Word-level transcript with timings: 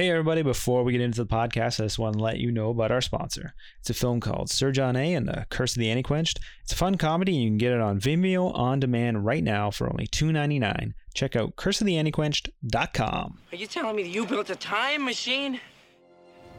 Hey, 0.00 0.08
everybody, 0.08 0.40
before 0.40 0.82
we 0.82 0.92
get 0.92 1.02
into 1.02 1.22
the 1.22 1.26
podcast, 1.26 1.78
I 1.78 1.84
just 1.84 1.98
want 1.98 2.16
to 2.16 2.22
let 2.22 2.38
you 2.38 2.50
know 2.50 2.70
about 2.70 2.90
our 2.90 3.02
sponsor. 3.02 3.52
It's 3.80 3.90
a 3.90 3.92
film 3.92 4.18
called 4.18 4.48
Sir 4.48 4.72
John 4.72 4.96
A. 4.96 5.12
and 5.12 5.28
the 5.28 5.44
Curse 5.50 5.76
of 5.76 5.80
the 5.80 5.88
Antiquenched. 5.88 6.38
It's 6.62 6.72
a 6.72 6.74
fun 6.74 6.96
comedy, 6.96 7.34
and 7.34 7.42
you 7.42 7.50
can 7.50 7.58
get 7.58 7.72
it 7.72 7.82
on 7.82 8.00
Vimeo 8.00 8.50
on 8.56 8.80
demand 8.80 9.26
right 9.26 9.44
now 9.44 9.70
for 9.70 9.90
only 9.90 10.06
$2.99. 10.06 10.94
Check 11.12 11.36
out 11.36 11.54
curseoftheantiquenched.com. 11.56 13.38
Are 13.52 13.56
you 13.56 13.66
telling 13.66 13.94
me 13.94 14.04
that 14.04 14.08
you 14.08 14.24
built 14.24 14.48
a 14.48 14.56
time 14.56 15.04
machine? 15.04 15.60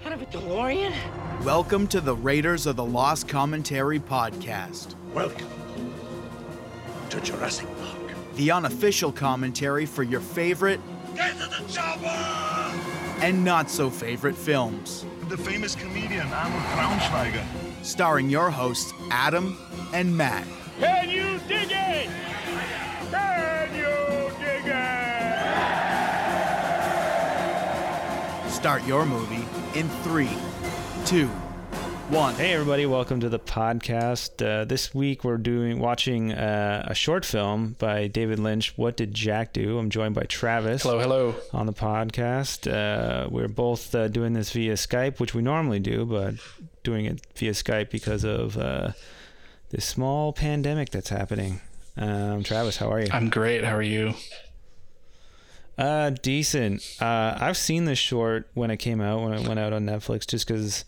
Out 0.05 0.11
of 0.13 0.21
a 0.21 0.25
DeLorean? 0.27 0.93
Welcome 1.43 1.87
to 1.87 1.99
the 1.99 2.15
Raiders 2.15 2.67
of 2.67 2.75
the 2.75 2.85
Lost 2.85 3.27
Commentary 3.27 3.99
podcast, 3.99 4.93
Welcome 5.15 5.49
to 7.09 7.19
Jurassic 7.19 7.65
Park. 7.79 8.35
the 8.35 8.51
unofficial 8.51 9.11
commentary 9.11 9.87
for 9.87 10.03
your 10.03 10.21
favorite 10.21 10.79
Get 11.15 11.33
to 11.39 11.49
the 11.49 11.67
chopper! 11.67 12.90
And 13.21 13.43
not 13.45 13.69
so 13.69 13.89
favorite 13.89 14.35
films, 14.35 15.05
The 15.29 15.37
famous 15.37 15.75
comedian 15.75 16.27
Arnold 16.27 16.61
Braunschweiger. 16.63 17.43
starring 17.83 18.29
your 18.29 18.49
hosts 18.49 18.91
Adam 19.11 19.57
and 19.93 20.15
Matt. 20.15 20.45
Can 20.79 21.09
you 21.09 21.39
dig 21.47 21.69
it? 21.71 22.09
Can 23.11 23.75
you 23.75 24.31
dig 24.39 24.65
it? 28.45 28.51
Start 28.51 28.85
your 28.85 29.05
movie 29.05 29.45
in 29.75 29.87
three, 30.03 30.29
two, 31.05 31.29
one. 32.11 32.35
Hey, 32.35 32.51
everybody, 32.51 32.85
welcome 32.85 33.21
to 33.21 33.29
the 33.29 33.39
podcast. 33.39 34.45
Uh, 34.45 34.65
this 34.65 34.93
week 34.93 35.23
we're 35.23 35.37
doing 35.37 35.79
watching 35.79 36.33
uh, 36.33 36.85
a 36.85 36.93
short 36.93 37.23
film 37.23 37.77
by 37.79 38.07
David 38.07 38.37
Lynch, 38.37 38.77
What 38.77 38.97
Did 38.97 39.13
Jack 39.13 39.53
Do? 39.53 39.79
I'm 39.79 39.89
joined 39.89 40.13
by 40.13 40.23
Travis. 40.23 40.83
Hello, 40.83 40.99
hello. 40.99 41.35
on 41.53 41.67
the 41.67 41.73
podcast. 41.73 42.69
Uh, 42.69 43.29
we're 43.29 43.47
both 43.47 43.95
uh, 43.95 44.09
doing 44.09 44.33
this 44.33 44.51
via 44.51 44.73
Skype, 44.73 45.21
which 45.21 45.33
we 45.33 45.41
normally 45.41 45.79
do, 45.79 46.05
but 46.05 46.33
doing 46.83 47.05
it 47.05 47.25
via 47.35 47.51
Skype 47.51 47.89
because 47.91 48.25
of 48.25 48.57
uh, 48.57 48.91
this 49.69 49.85
small 49.85 50.33
pandemic 50.33 50.89
that's 50.89 51.09
happening. 51.09 51.61
Um, 51.95 52.43
Travis, 52.43 52.75
how 52.75 52.91
are 52.91 52.99
you? 52.99 53.07
I'm 53.13 53.29
great. 53.29 53.63
How 53.63 53.75
are 53.77 53.81
you? 53.81 54.15
Uh, 55.77 56.09
decent. 56.21 56.83
Uh, 56.99 57.37
I've 57.39 57.57
seen 57.57 57.85
this 57.85 57.99
short 57.99 58.49
when 58.53 58.69
it 58.69 58.77
came 58.77 58.99
out, 58.99 59.21
when 59.21 59.33
it 59.33 59.47
went 59.47 59.61
out 59.61 59.71
on 59.71 59.85
Netflix, 59.85 60.27
just 60.27 60.45
because 60.45 60.83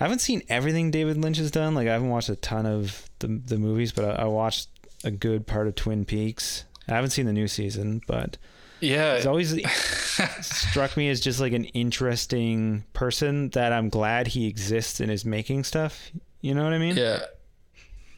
I 0.00 0.04
haven't 0.04 0.20
seen 0.20 0.42
everything 0.48 0.90
David 0.90 1.18
Lynch 1.18 1.36
has 1.36 1.50
done. 1.50 1.74
Like, 1.74 1.86
I 1.86 1.92
haven't 1.92 2.08
watched 2.08 2.30
a 2.30 2.36
ton 2.36 2.64
of 2.66 3.08
the, 3.18 3.28
the 3.28 3.58
movies, 3.58 3.92
but 3.92 4.04
I, 4.04 4.22
I 4.22 4.24
watched 4.24 4.68
a 5.04 5.10
good 5.10 5.46
part 5.46 5.66
of 5.66 5.74
Twin 5.74 6.04
Peaks. 6.06 6.64
I 6.88 6.94
haven't 6.94 7.10
seen 7.10 7.26
the 7.26 7.32
new 7.32 7.46
season, 7.48 8.00
but 8.06 8.38
Yeah. 8.80 9.16
He's 9.16 9.26
always 9.26 9.54
struck 10.40 10.96
me 10.96 11.08
as 11.10 11.20
just 11.20 11.38
like 11.38 11.52
an 11.52 11.66
interesting 11.66 12.84
person 12.94 13.50
that 13.50 13.72
I'm 13.74 13.88
glad 13.90 14.28
he 14.28 14.46
exists 14.46 15.00
and 15.00 15.10
is 15.10 15.24
making 15.24 15.64
stuff. 15.64 16.10
You 16.40 16.54
know 16.54 16.64
what 16.64 16.72
I 16.72 16.78
mean? 16.78 16.96
yeah. 16.96 17.20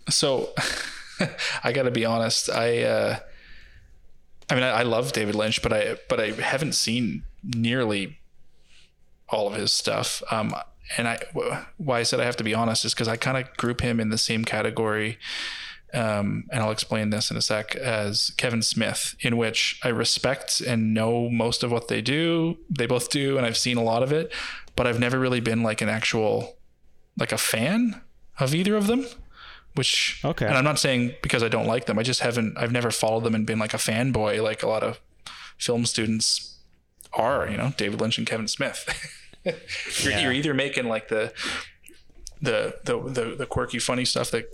So 0.09 0.51
I 1.65 1.73
got 1.73 1.83
to 1.85 1.91
be 1.91 2.05
honest. 2.05 2.49
I 2.51 2.83
uh 2.83 3.19
I 4.51 4.55
mean 4.55 4.65
I, 4.65 4.71
I 4.71 4.83
love 4.83 5.13
David 5.13 5.35
Lynch, 5.35 5.63
but 5.63 5.73
I 5.73 5.97
but 6.09 6.21
I 6.21 6.31
haven't 6.31 6.75
seen 6.75 7.25
nearly 7.43 8.19
all 9.29 9.47
of 9.49 9.55
his 9.55 9.73
stuff. 9.73 10.23
Um 10.31 10.55
and 10.97 11.09
I 11.09 11.19
why 11.77 12.01
I 12.01 12.03
said 12.03 12.21
I 12.21 12.25
have 12.25 12.37
to 12.37 12.45
be 12.45 12.55
honest 12.55 12.85
is 12.85 12.95
cuz 12.95 13.09
I 13.09 13.17
kind 13.17 13.37
of 13.37 13.57
group 13.57 13.81
him 13.81 14.01
in 14.01 14.11
the 14.11 14.19
same 14.19 14.45
category 14.45 15.19
um, 15.95 16.45
and 16.51 16.63
I'll 16.63 16.71
explain 16.71 17.11
this 17.11 17.31
in 17.31 17.37
a 17.37 17.43
sec, 17.43 17.77
as 17.77 18.31
Kevin 18.39 18.63
Smith, 18.63 19.15
in 19.21 19.37
which 19.37 19.79
I 19.85 19.89
respect 19.89 20.63
and 20.63 20.95
know 20.95 21.29
most 21.29 21.63
of 21.63 21.71
what 21.71 21.89
they 21.89 22.01
do. 22.01 22.57
They 22.71 22.87
both 22.87 23.11
do, 23.11 23.37
and 23.37 23.45
I've 23.45 23.59
seen 23.59 23.77
a 23.77 23.83
lot 23.83 24.03
of 24.03 24.11
it, 24.11 24.33
but 24.75 24.87
I've 24.87 24.99
never 24.99 25.19
really 25.19 25.41
been 25.41 25.63
like 25.63 25.83
an 25.83 25.91
actual, 25.91 26.57
like 27.19 27.31
a 27.31 27.37
fan 27.37 28.01
of 28.39 28.55
either 28.55 28.75
of 28.75 28.87
them. 28.87 29.05
Which, 29.75 30.21
Okay. 30.25 30.47
and 30.47 30.57
I'm 30.57 30.65
not 30.65 30.79
saying 30.79 31.15
because 31.23 31.43
I 31.43 31.49
don't 31.49 31.67
like 31.67 31.85
them. 31.85 31.99
I 31.99 32.03
just 32.03 32.21
haven't. 32.21 32.57
I've 32.57 32.73
never 32.73 32.91
followed 32.91 33.25
them 33.25 33.35
and 33.35 33.47
been 33.47 33.59
like 33.59 33.75
a 33.75 33.79
fanboy, 33.79 34.43
like 34.43 34.63
a 34.63 34.69
lot 34.69 34.83
of 34.83 34.99
film 35.59 35.85
students 35.85 36.57
are. 37.13 37.47
You 37.51 37.59
know, 37.59 37.75
David 37.77 38.01
Lynch 38.01 38.17
and 38.17 38.27
Kevin 38.27 38.49
Smith. 38.49 38.89
you're, 39.45 40.19
you're 40.19 40.33
either 40.33 40.55
making 40.55 40.89
like 40.89 41.09
the 41.09 41.33
the 42.41 42.77
the 42.85 43.01
the, 43.01 43.35
the 43.37 43.47
quirky, 43.47 43.79
funny 43.79 44.05
stuff 44.05 44.31
that 44.31 44.53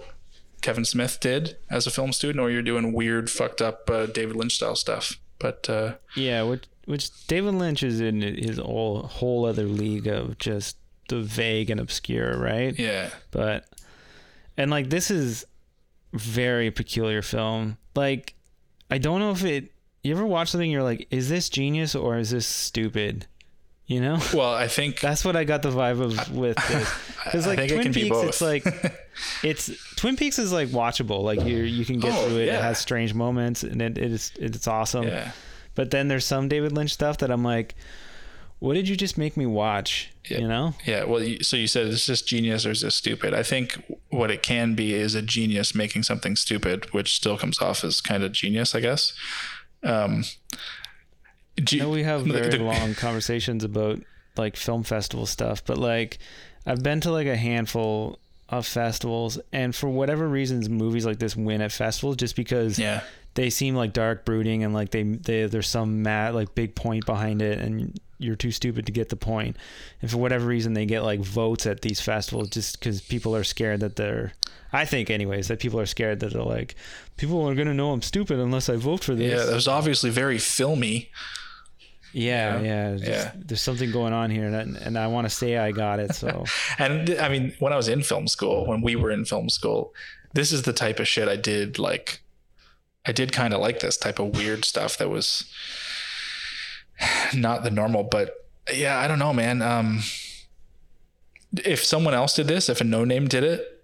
Kevin 0.61 0.85
Smith 0.85 1.19
did 1.21 1.57
as 1.71 1.87
a 1.87 1.91
film 1.91 2.13
student, 2.13 2.41
or 2.41 2.51
you're 2.51 2.63
doing 2.63 2.93
weird, 2.93 3.31
fucked 3.31 3.63
up 3.63 3.89
uh, 3.91 4.07
David 4.07 4.37
Lynch 4.37 4.57
style 4.57 4.77
stuff. 4.77 5.19
But 5.39 5.69
uh, 5.71 5.95
Yeah, 6.17 6.43
which 6.43 6.65
which 6.85 7.27
David 7.27 7.55
Lynch 7.55 7.83
is 7.83 8.01
in 8.01 8.23
his 8.23 8.59
whole 8.59 9.03
whole 9.03 9.45
other 9.45 9.65
league 9.65 10.07
of 10.07 10.39
just 10.39 10.77
the 11.09 11.21
vague 11.21 11.71
and 11.71 11.81
obscure, 11.81 12.37
right? 12.39 12.79
yeah, 12.79 13.11
But 13.31 13.69
and 14.57 14.71
like 14.71 14.91
this 14.91 15.11
is 15.11 15.45
very 16.13 16.71
peculiar 16.71 17.23
film. 17.23 17.79
Like 17.95 18.35
I 18.91 18.99
don't 18.99 19.21
know 19.21 19.31
if 19.31 19.45
it 19.45 19.73
you 20.03 20.13
ever 20.15 20.27
watch 20.27 20.51
something 20.51 20.71
you're 20.71 20.83
like, 20.83 21.07
is 21.11 21.29
this 21.29 21.49
genius 21.49 21.95
or 21.95 22.19
is 22.19 22.31
this 22.31 22.47
stupid? 22.47 23.27
You 23.89 24.01
know? 24.01 24.19
well, 24.35 24.53
I 24.55 24.69
think 24.69 25.01
That's 25.01 25.25
what 25.25 25.35
I 25.35 25.43
got 25.45 25.63
the 25.63 25.71
vibe 25.71 26.01
of 26.01 26.31
with 26.37 26.57
this. 26.69 26.89
Because 27.25 27.47
I 27.47 27.51
like 27.51 27.59
think 27.59 27.71
it 27.73 27.75
Twin 27.75 27.83
can 27.85 27.93
be 27.93 28.03
Peaks, 28.05 28.17
both. 28.17 28.29
it's 28.29 28.41
like 28.41 28.65
it's 29.43 29.71
Twin 29.97 30.17
Peaks 30.17 30.39
is 30.39 30.53
like 30.53 30.69
watchable. 30.69 31.23
Like 31.23 31.41
you 31.45 31.59
you 31.59 31.85
can 31.85 31.99
get 31.99 32.13
Oh, 32.15 32.29
through 32.29 32.39
it. 32.39 32.49
It 32.49 32.61
has 32.63 32.79
strange 32.79 33.13
moments 33.13 33.63
and 33.65 33.83
it, 33.83 33.99
it 33.99 34.13
is 34.13 34.33
it's 34.39 34.67
awesome. 34.69 35.09
yeah, 35.09 35.33
But 35.75 35.91
then 35.91 36.09
there's 36.09 36.25
some 36.25 36.49
David 36.49 36.73
Lynch 36.73 36.91
stuff 36.93 37.19
that 37.19 37.31
I'm 37.31 37.43
like, 37.43 37.75
what 38.61 38.75
did 38.75 38.89
you 38.89 38.97
just 38.97 39.19
make 39.19 39.37
me 39.37 39.45
watch? 39.47 40.11
Yeah. 40.31 40.39
You 40.39 40.49
know? 40.49 40.75
yeah. 40.87 41.05
Well, 41.05 41.23
you, 41.23 41.43
so 41.43 41.57
you 41.57 41.67
said 41.67 41.87
is 41.89 42.07
this 42.07 42.23
genius 42.23 42.65
or 42.65 42.71
is 42.71 42.81
this 42.83 42.95
stupid? 42.95 43.35
I 43.35 43.43
think 43.43 43.83
what 44.11 44.31
it 44.31 44.43
can 44.43 44.75
be 44.75 44.95
is 44.95 45.15
a 45.15 45.21
genius 45.23 45.75
making 45.75 46.05
something 46.05 46.35
stupid, 46.37 46.93
which 46.95 47.15
still 47.15 47.37
comes 47.37 47.61
off 47.61 47.85
as 47.85 48.01
kind 48.01 48.23
of 48.23 48.33
genius, 48.33 48.75
I 48.75 48.81
guess. 48.81 49.13
Um, 49.83 50.25
I 51.73 51.77
know 51.77 51.91
we 51.91 52.03
have 52.03 52.23
very 52.27 52.51
the- 52.51 52.59
long 52.65 52.95
conversations 52.95 53.65
about 53.65 54.01
like 54.37 54.57
film 54.57 54.83
festival 54.85 55.27
stuff, 55.27 55.65
but 55.65 55.79
like 55.79 56.19
I've 56.67 56.83
been 56.83 57.01
to 57.03 57.11
like 57.11 57.27
a 57.27 57.37
handful 57.37 58.19
of 58.49 58.67
festivals, 58.67 59.39
and 59.53 59.75
for 59.75 59.89
whatever 59.89 60.27
reasons, 60.29 60.69
movies 60.69 61.05
like 61.05 61.19
this 61.19 61.37
win 61.37 61.61
at 61.61 61.73
festivals 61.73 62.17
just 62.17 62.35
because 62.37 62.79
Yeah, 62.79 63.03
they 63.35 63.51
seem 63.51 63.75
like 63.75 63.93
dark 63.93 64.25
brooding 64.25 64.65
and 64.65 64.73
like 64.73 64.91
they, 64.91 65.03
they 65.03 65.47
there's 65.47 65.69
some 65.69 66.03
mad 66.03 66.35
like 66.35 66.55
big 66.55 66.75
point 66.75 67.05
behind 67.07 67.43
it 67.43 67.59
and 67.59 67.99
you're 68.21 68.35
too 68.37 68.51
stupid 68.51 68.85
to 68.87 68.91
get 68.91 69.11
the 69.11 69.17
point. 69.17 69.55
point 69.55 69.57
and 70.03 70.11
for 70.11 70.17
whatever 70.17 70.45
reason 70.47 70.73
they 70.75 70.85
get 70.87 71.03
like 71.05 71.21
votes 71.21 71.67
at 71.67 71.83
these 71.83 72.01
festivals 72.01 72.49
just 72.49 72.79
because 72.81 73.01
people 73.01 73.37
are 73.37 73.45
scared 73.45 73.79
that 73.79 73.95
they're 73.95 74.33
i 74.73 74.85
think 74.85 75.09
anyways 75.09 75.47
that 75.47 75.61
people 75.61 75.79
are 75.79 75.87
scared 75.87 76.19
that 76.19 76.33
they're 76.33 76.43
like 76.43 76.75
people 77.17 77.49
are 77.49 77.55
going 77.55 77.69
to 77.69 77.75
know 77.75 77.93
i'm 77.93 78.03
stupid 78.03 78.41
unless 78.41 78.69
i 78.69 78.75
vote 78.75 79.05
for 79.05 79.15
this 79.15 79.39
yeah. 79.39 79.47
That 79.47 79.55
was 79.55 79.69
obviously 79.69 80.11
very 80.11 80.39
filmy. 80.39 81.11
Yeah 82.13 82.61
yeah, 82.61 82.97
just- 82.97 83.05
Yeah. 83.11 83.33
there's 83.37 83.61
something 83.63 83.91
going 83.93 84.13
on 84.13 84.31
here 84.31 84.47
and, 84.47 84.57
I- 84.57 84.81
and 84.81 84.99
i 84.99 85.07
want 85.07 85.27
to 85.27 85.31
say 85.31 85.57
i 85.59 85.71
got 85.73 85.99
it 86.01 86.15
so 86.15 86.45
And 86.79 87.11
I 87.11 87.29
mean, 87.29 87.53
when 87.59 87.73
I 87.73 87.77
was 87.77 87.89
in 87.89 88.03
film 88.03 88.29
school, 88.29 88.67
when 88.67 88.81
we 88.83 88.95
were 88.97 89.11
in 89.11 89.25
film 89.25 89.49
school, 89.51 89.93
this 90.35 90.53
is 90.53 90.63
the 90.63 90.73
type 90.73 91.01
of 91.01 91.09
shit 91.09 91.29
I 91.29 91.37
did 91.37 91.79
like. 91.79 92.21
I 93.07 93.13
did 93.13 93.33
kind 93.33 93.53
of 93.55 93.61
like 93.61 93.81
this 93.81 93.97
type 93.97 94.19
of 94.19 94.37
weird 94.37 94.65
stuff 94.65 94.97
that 94.99 95.09
was 95.09 95.45
not 97.35 97.63
the 97.65 97.71
normal, 97.71 98.03
but 98.05 98.35
yeah, 98.73 98.99
I 98.99 99.09
don't 99.09 99.19
know, 99.19 99.33
man. 99.33 99.63
Um, 99.63 100.01
if 101.65 101.85
someone 101.85 102.15
else 102.15 102.35
did 102.35 102.47
this, 102.49 102.69
if 102.69 102.81
a 102.81 102.85
no 102.85 103.05
name 103.05 103.27
did 103.29 103.43
it, 103.45 103.83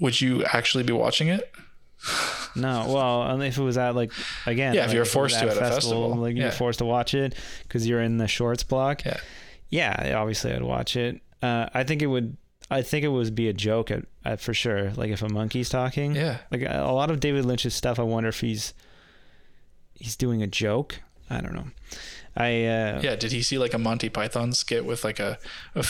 would 0.00 0.20
you 0.20 0.44
actually 0.44 0.84
be 0.84 0.92
watching 0.92 1.28
it? 1.28 1.50
No 2.56 2.86
well 2.88 3.22
and 3.24 3.42
if 3.42 3.58
it 3.58 3.62
was 3.62 3.76
at 3.78 3.94
like 3.94 4.10
again 4.46 4.74
Yeah, 4.74 4.86
if 4.86 4.92
you're 4.92 5.04
forced 5.04 5.38
to 5.38 5.46
at 5.48 5.56
a 5.56 5.60
festival, 5.60 6.14
like 6.16 6.34
you're 6.36 6.50
forced 6.50 6.78
to 6.80 6.84
watch 6.84 7.14
it 7.14 7.34
because 7.62 7.86
you're 7.86 8.00
in 8.02 8.16
the 8.18 8.26
shorts 8.28 8.62
block 8.64 9.04
Yeah. 9.04 9.18
yeah, 9.70 10.14
obviously 10.18 10.52
I'd 10.52 10.62
watch 10.62 10.96
it. 10.96 11.20
Uh, 11.42 11.68
I 11.74 11.84
think 11.84 12.02
it 12.02 12.06
would. 12.06 12.36
I 12.70 12.82
think 12.82 13.04
it 13.04 13.08
would 13.08 13.34
be 13.34 13.48
a 13.48 13.52
joke 13.52 13.90
at, 13.92 14.04
at 14.24 14.40
for 14.40 14.52
sure. 14.52 14.90
Like 14.96 15.10
if 15.10 15.22
a 15.22 15.28
monkey's 15.28 15.68
talking. 15.68 16.16
Yeah. 16.16 16.38
Like 16.50 16.62
a 16.62 16.90
lot 16.92 17.10
of 17.12 17.20
David 17.20 17.44
Lynch's 17.44 17.74
stuff, 17.74 18.00
I 18.00 18.02
wonder 18.02 18.28
if 18.30 18.40
he's 18.40 18.74
he's 19.94 20.16
doing 20.16 20.42
a 20.42 20.46
joke. 20.46 21.00
I 21.30 21.40
don't 21.40 21.54
know. 21.54 21.66
I 22.36 22.64
uh, 22.64 23.00
Yeah. 23.02 23.16
Did 23.16 23.32
he 23.32 23.42
see 23.42 23.58
like 23.58 23.74
a 23.74 23.78
Monty 23.78 24.08
Python 24.08 24.52
skit 24.52 24.84
with 24.84 25.04
like 25.04 25.20
a 25.20 25.38
a- 25.74 25.84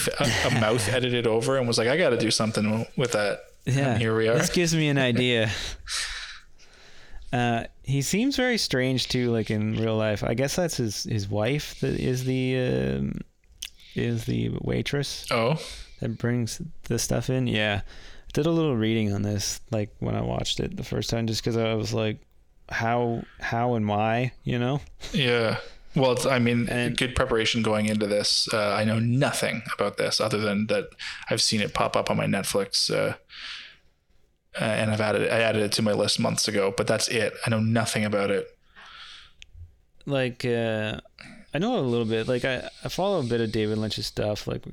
a 0.46 0.50
mouth 0.60 0.86
edited 0.92 1.26
over 1.26 1.56
and 1.56 1.66
was 1.66 1.78
like, 1.78 1.88
I 1.88 1.96
got 1.96 2.10
to 2.10 2.18
do 2.18 2.30
something 2.30 2.86
with 2.96 3.12
that. 3.12 3.40
yeah. 3.64 3.92
And 3.92 4.00
here 4.00 4.14
we 4.16 4.28
are. 4.28 4.36
This 4.36 4.50
gives 4.50 4.74
me 4.74 4.88
an 4.88 4.98
idea. 4.98 5.50
Uh, 7.36 7.66
he 7.82 8.02
seems 8.02 8.36
very 8.36 8.56
strange 8.58 9.08
too, 9.08 9.30
like 9.30 9.50
in 9.50 9.74
real 9.76 9.96
life. 9.96 10.24
I 10.24 10.34
guess 10.34 10.56
that's 10.56 10.76
his 10.78 11.04
his 11.04 11.28
wife 11.28 11.78
that 11.80 11.98
is 12.00 12.24
the 12.24 12.56
um, 12.58 13.20
is 13.94 14.24
the 14.24 14.50
waitress. 14.62 15.26
Oh, 15.30 15.60
that 16.00 16.18
brings 16.18 16.60
the 16.84 16.98
stuff 16.98 17.28
in. 17.30 17.46
Yeah, 17.46 17.80
I 17.84 18.30
did 18.32 18.46
a 18.46 18.50
little 18.50 18.76
reading 18.76 19.12
on 19.12 19.22
this, 19.22 19.60
like 19.70 19.90
when 19.98 20.14
I 20.14 20.22
watched 20.22 20.60
it 20.60 20.76
the 20.76 20.84
first 20.84 21.10
time, 21.10 21.26
just 21.26 21.42
because 21.42 21.56
I 21.56 21.74
was 21.74 21.92
like, 21.92 22.18
how, 22.68 23.22
how, 23.40 23.74
and 23.74 23.86
why, 23.88 24.32
you 24.44 24.58
know? 24.58 24.80
yeah. 25.12 25.58
Well, 25.94 26.12
it's, 26.12 26.26
I 26.26 26.38
mean, 26.38 26.68
And- 26.68 26.94
good 26.96 27.14
preparation 27.16 27.62
going 27.62 27.86
into 27.86 28.06
this. 28.06 28.48
Uh, 28.52 28.74
I 28.74 28.84
know 28.84 28.98
nothing 28.98 29.62
about 29.78 29.96
this 29.96 30.20
other 30.20 30.36
than 30.38 30.66
that 30.66 30.88
I've 31.30 31.40
seen 31.40 31.62
it 31.62 31.72
pop 31.72 31.96
up 31.96 32.10
on 32.10 32.18
my 32.18 32.26
Netflix, 32.26 32.94
uh, 32.94 33.14
uh, 34.60 34.64
and 34.64 34.90
I've 34.90 35.00
added 35.00 35.30
I 35.30 35.40
added 35.40 35.62
it 35.62 35.72
to 35.72 35.82
my 35.82 35.92
list 35.92 36.18
months 36.18 36.48
ago. 36.48 36.72
But 36.76 36.86
that's 36.86 37.08
it. 37.08 37.34
I 37.44 37.50
know 37.50 37.60
nothing 37.60 38.04
about 38.04 38.30
it. 38.30 38.48
like 40.06 40.44
uh 40.44 41.00
I 41.54 41.58
know 41.58 41.78
a 41.78 41.80
little 41.80 42.06
bit. 42.06 42.28
Like 42.28 42.44
I, 42.44 42.68
I 42.84 42.88
follow 42.88 43.20
a 43.20 43.24
bit 43.24 43.40
of 43.40 43.52
David 43.52 43.78
Lynch's 43.78 44.06
stuff. 44.06 44.46
Like 44.46 44.64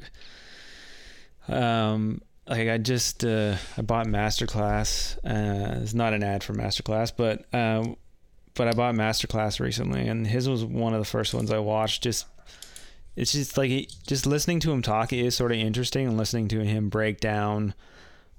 um 1.48 2.22
like 2.48 2.70
I 2.70 2.78
just 2.78 3.24
uh 3.24 3.56
I 3.78 3.82
bought 3.82 4.08
Masterclass. 4.08 5.18
Uh 5.18 5.82
it's 5.82 5.94
not 5.94 6.14
an 6.14 6.24
ad 6.24 6.44
for 6.44 6.54
Masterclass, 6.54 7.12
but 7.16 7.46
um 7.54 7.98
but 8.56 8.68
I 8.68 8.72
bought 8.74 8.96
Masterclass 8.96 9.60
recently 9.60 10.08
and 10.08 10.28
his 10.28 10.48
was 10.48 10.64
one 10.64 10.94
of 10.94 11.00
the 11.00 11.06
first 11.06 11.34
ones 11.34 11.52
I 11.52 11.60
watched 11.60 12.04
just 12.04 12.28
it's 13.16 13.32
just 13.34 13.58
like 13.58 13.70
he, 13.70 13.88
just 14.08 14.26
listening 14.26 14.60
to 14.62 14.72
him 14.72 14.82
talk 14.82 15.14
is 15.14 15.36
sort 15.36 15.52
of 15.52 15.58
interesting 15.58 16.08
and 16.08 16.18
listening 16.18 16.48
to 16.50 16.64
him 16.64 16.90
break 16.90 17.20
down 17.20 17.74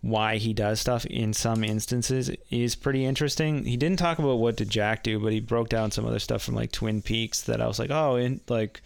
why 0.05 0.37
he 0.37 0.53
does 0.53 0.81
stuff 0.81 1.07
in 1.07 1.33
some 1.33 1.65
instances 1.65 2.31
is 2.51 2.75
pretty 2.75 3.07
interesting. 3.07 3.65
He 3.65 3.79
didn't 3.79 3.99
talk 3.99 4.19
about 4.19 4.35
what 4.35 4.55
did 4.55 4.69
Jack 4.69 5.03
do, 5.03 5.19
but 5.19 5.33
he 5.33 5.41
broke 5.41 5.71
down 5.71 5.93
some 5.93 6.05
other 6.05 6.19
stuff 6.19 6.43
from 6.43 6.55
like 6.55 6.73
Twin 6.73 7.01
Peaks 7.01 7.41
that 7.43 7.63
I 7.63 7.67
was 7.67 7.79
like, 7.79 7.91
oh, 7.91 8.17
and 8.17 8.41
like 8.47 8.83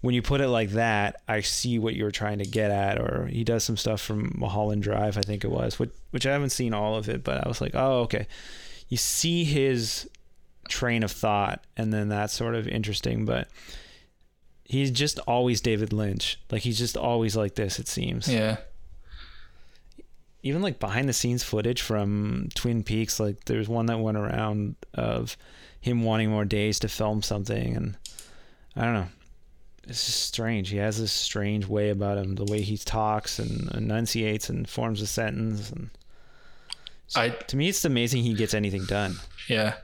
when 0.00 0.16
you 0.16 0.20
put 0.20 0.40
it 0.40 0.48
like 0.48 0.70
that, 0.70 1.20
I 1.28 1.42
see 1.42 1.78
what 1.78 1.94
you're 1.94 2.10
trying 2.10 2.38
to 2.38 2.44
get 2.44 2.72
at. 2.72 2.98
Or 2.98 3.28
he 3.28 3.44
does 3.44 3.62
some 3.62 3.76
stuff 3.76 4.00
from 4.00 4.32
Mulholland 4.36 4.82
Drive, 4.82 5.16
I 5.16 5.20
think 5.20 5.44
it 5.44 5.50
was, 5.50 5.78
which 5.78 5.92
which 6.10 6.26
I 6.26 6.32
haven't 6.32 6.50
seen 6.50 6.74
all 6.74 6.96
of 6.96 7.08
it, 7.08 7.22
but 7.22 7.46
I 7.46 7.48
was 7.48 7.60
like, 7.60 7.76
oh, 7.76 8.00
okay. 8.00 8.26
You 8.88 8.96
see 8.96 9.44
his 9.44 10.10
train 10.68 11.04
of 11.04 11.12
thought, 11.12 11.62
and 11.76 11.92
then 11.92 12.08
that's 12.08 12.34
sort 12.34 12.56
of 12.56 12.66
interesting, 12.66 13.24
but. 13.24 13.48
He's 14.64 14.90
just 14.90 15.18
always 15.26 15.60
David 15.60 15.92
Lynch. 15.92 16.40
Like 16.50 16.62
he's 16.62 16.78
just 16.78 16.96
always 16.96 17.36
like 17.36 17.56
this. 17.56 17.78
It 17.78 17.88
seems 17.88 18.26
Yeah. 18.26 18.56
Even 20.42 20.62
like 20.62 20.80
behind 20.80 21.08
the 21.08 21.12
scenes 21.12 21.42
footage 21.42 21.80
from 21.80 22.48
Twin 22.54 22.82
Peaks, 22.82 23.20
like 23.20 23.44
there's 23.44 23.68
one 23.68 23.86
that 23.86 24.00
went 24.00 24.18
around 24.18 24.76
of 24.94 25.36
him 25.80 26.02
wanting 26.02 26.30
more 26.30 26.44
days 26.44 26.78
to 26.80 26.88
film 26.88 27.22
something, 27.22 27.76
and 27.76 27.96
I 28.76 28.82
don't 28.84 28.94
know. 28.94 29.08
It's 29.84 30.06
just 30.06 30.22
strange. 30.26 30.68
He 30.68 30.76
has 30.76 31.00
this 31.00 31.12
strange 31.12 31.66
way 31.66 31.90
about 31.90 32.18
him, 32.18 32.36
the 32.36 32.44
way 32.44 32.60
he 32.60 32.76
talks 32.76 33.40
and 33.40 33.68
enunciates 33.72 34.48
and 34.48 34.68
forms 34.68 35.02
a 35.02 35.06
sentence, 35.06 35.70
and 35.70 35.90
I 37.16 37.30
to 37.30 37.56
me, 37.56 37.68
it's 37.68 37.84
amazing 37.84 38.22
he 38.22 38.34
gets 38.34 38.54
anything 38.54 38.84
done. 38.84 39.16
Yeah. 39.48 39.74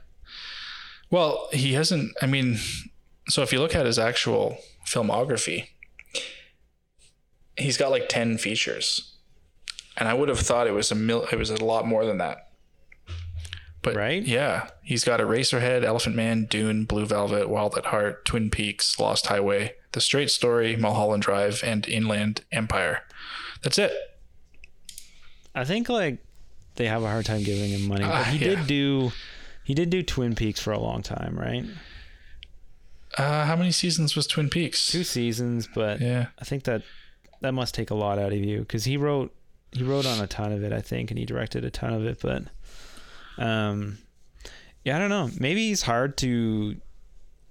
Well, 1.11 1.47
he 1.51 1.73
hasn't. 1.73 2.13
I 2.21 2.27
mean, 2.27 2.59
so 3.27 3.41
if 3.41 3.51
you 3.51 3.59
look 3.59 3.75
at 3.75 3.85
his 3.85 3.99
actual 3.99 4.57
filmography, 4.85 5.67
he's 7.57 7.77
got 7.77 7.91
like 7.91 8.09
ten 8.09 8.37
features, 8.37 9.17
and 9.99 10.07
I 10.07 10.13
would 10.13 10.29
have 10.29 10.39
thought 10.39 10.67
it 10.67 10.71
was 10.73 10.91
a 10.91 10.95
mil. 10.95 11.25
It 11.31 11.35
was 11.37 11.49
a 11.49 11.63
lot 11.63 11.85
more 11.85 12.05
than 12.05 12.17
that. 12.19 12.47
But 13.81 13.95
Right? 13.95 14.21
yeah, 14.23 14.69
he's 14.83 15.03
got 15.05 15.19
Eraserhead, 15.21 15.83
Elephant 15.85 16.15
Man, 16.15 16.45
Dune, 16.45 16.83
Blue 16.85 17.05
Velvet, 17.05 17.47
Wild 17.49 17.77
at 17.77 17.85
Heart, 17.85 18.25
Twin 18.25 18.49
Peaks, 18.49 18.99
Lost 18.99 19.27
Highway, 19.27 19.75
The 19.93 20.01
Straight 20.01 20.29
Story, 20.31 20.75
Mulholland 20.75 21.23
Drive, 21.23 21.63
and 21.63 21.87
Inland 21.87 22.43
Empire. 22.51 23.03
That's 23.63 23.77
it. 23.77 23.93
I 25.55 25.63
think 25.63 25.87
like 25.89 26.17
they 26.75 26.87
have 26.87 27.03
a 27.03 27.07
hard 27.07 27.25
time 27.25 27.43
giving 27.43 27.69
him 27.71 27.87
money, 27.87 28.03
but 28.03 28.11
Ah, 28.13 28.23
he 28.23 28.37
yeah. 28.37 28.55
did 28.55 28.67
do 28.67 29.11
he 29.63 29.73
did 29.73 29.89
do 29.89 30.03
Twin 30.03 30.35
Peaks 30.35 30.59
for 30.59 30.71
a 30.73 30.79
long 30.79 31.01
time, 31.01 31.37
right? 31.39 31.63
Uh, 33.17 33.45
how 33.45 33.55
many 33.55 33.71
seasons 33.71 34.15
was 34.15 34.27
Twin 34.27 34.49
Peaks? 34.49 34.91
Two 34.91 35.03
seasons, 35.03 35.67
but 35.73 35.99
Yeah. 36.01 36.27
I 36.39 36.45
think 36.45 36.63
that 36.65 36.83
that 37.41 37.53
must 37.53 37.73
take 37.73 37.89
a 37.89 37.95
lot 37.95 38.19
out 38.19 38.31
of 38.31 38.37
you 38.39 38.59
because 38.59 38.83
he 38.85 38.97
wrote 38.97 39.33
he 39.71 39.83
wrote 39.83 40.05
on 40.05 40.19
a 40.19 40.27
ton 40.27 40.51
of 40.51 40.63
it, 40.63 40.73
I 40.73 40.81
think, 40.81 41.11
and 41.11 41.17
he 41.17 41.25
directed 41.25 41.63
a 41.63 41.71
ton 41.71 41.93
of 41.93 42.05
it. 42.05 42.19
But 42.21 42.43
um, 43.37 43.97
yeah, 44.83 44.95
I 44.95 44.99
don't 44.99 45.09
know. 45.09 45.29
Maybe 45.39 45.67
he's 45.67 45.83
hard 45.83 46.17
to 46.17 46.75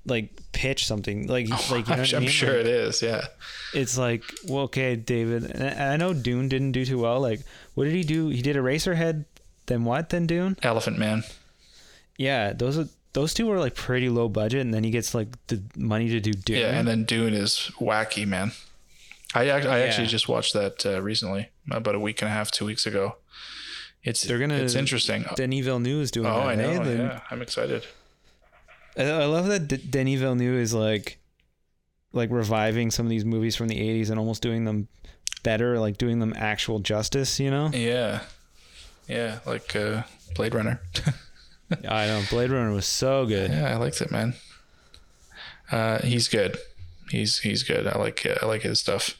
like 0.06 0.30
pitch 0.52 0.86
something 0.86 1.26
like 1.26 1.48
like 1.70 1.88
you 1.88 1.96
know 1.96 2.02
I'm, 2.02 2.16
I 2.16 2.18
mean? 2.20 2.28
sure 2.28 2.56
Like, 2.56 2.60
it 2.60 2.66
is. 2.66 3.02
Yeah. 3.02 3.26
it's 3.74 3.98
like 3.98 4.24
well, 4.48 4.64
okay, 4.64 4.96
David. 4.96 5.44
And 5.44 5.80
I 5.80 5.96
know 5.96 6.12
Dune 6.14 6.48
didn't 6.48 6.72
do 6.72 6.84
too 6.84 6.98
well. 6.98 7.20
Like, 7.20 7.40
what 7.74 7.84
did 7.84 7.94
he 7.94 8.02
do? 8.04 8.28
He 8.28 8.42
did 8.42 8.56
Eraserhead, 8.56 9.24
then 9.66 9.84
what? 9.84 10.10
Then 10.10 10.26
Dune? 10.26 10.56
Elephant 10.62 10.98
Man. 10.98 11.24
Yeah, 12.16 12.52
those 12.52 12.78
are 12.78 12.88
those 13.12 13.32
two 13.32 13.46
were 13.46 13.58
like 13.58 13.74
pretty 13.74 14.08
low 14.08 14.28
budget, 14.28 14.60
and 14.60 14.74
then 14.74 14.84
he 14.84 14.90
gets 14.90 15.14
like 15.14 15.28
the 15.46 15.62
money 15.76 16.08
to 16.08 16.20
do 16.20 16.32
Dune. 16.32 16.58
Yeah, 16.58 16.78
and 16.78 16.86
then 16.86 17.04
Dune 17.04 17.34
is 17.34 17.70
wacky, 17.78 18.26
man. 18.26 18.52
I 19.34 19.42
ac- 19.50 19.68
I 19.68 19.80
actually 19.80 20.04
Yeah. 20.04 20.10
just 20.10 20.28
watched 20.28 20.54
that 20.54 20.84
uh, 20.86 21.02
recently, 21.02 21.48
about 21.70 21.94
a 21.94 22.00
week 22.00 22.22
and 22.22 22.28
a 22.30 22.32
half, 22.32 22.50
two 22.50 22.64
weeks 22.64 22.86
ago. 22.86 23.16
It's 24.02 24.22
They're 24.22 24.38
gonna- 24.38 24.54
it's 24.56 24.74
interesting. 24.74 25.26
Denis 25.36 25.64
Villeneuve 25.64 26.02
is 26.02 26.10
doing. 26.10 26.26
oh, 26.26 26.38
that, 26.40 26.46
I 26.46 26.54
know. 26.54 26.84
The- 26.84 26.96
Yeah, 26.96 27.20
I'm 27.30 27.42
excited. 27.42 27.84
I, 28.96 29.02
I 29.02 29.24
love 29.26 29.46
that 29.48 29.68
D- 29.68 29.76
Denis 29.76 30.20
Villeneuve 30.20 30.54
is 30.60 30.72
like, 30.72 31.18
like 32.12 32.30
reviving 32.30 32.90
some 32.90 33.04
of 33.06 33.10
these 33.10 33.24
movies 33.24 33.54
from 33.54 33.68
the 33.68 33.76
'80s 33.76 34.08
and 34.10 34.18
almost 34.18 34.40
doing 34.40 34.64
them 34.64 34.88
better, 35.42 35.78
like 35.78 35.98
doing 35.98 36.20
them 36.20 36.32
actual 36.36 36.78
justice. 36.78 37.38
You 37.38 37.50
know? 37.50 37.70
Yeah, 37.74 38.20
yeah, 39.08 39.40
like 39.44 39.76
uh, 39.76 40.04
Blade 40.34 40.54
Runner. 40.54 40.80
I 41.88 42.06
know 42.06 42.22
Blade 42.30 42.50
Runner 42.50 42.72
was 42.72 42.86
so 42.86 43.26
good. 43.26 43.50
yeah, 43.50 43.70
I 43.72 43.76
liked 43.76 44.00
it, 44.00 44.10
man. 44.10 44.34
Uh, 45.70 45.98
he's 46.00 46.28
good. 46.28 46.56
He's 47.10 47.38
he's 47.38 47.62
good. 47.62 47.86
I 47.86 47.98
like 47.98 48.26
I 48.42 48.46
like 48.46 48.62
his 48.62 48.80
stuff. 48.80 49.18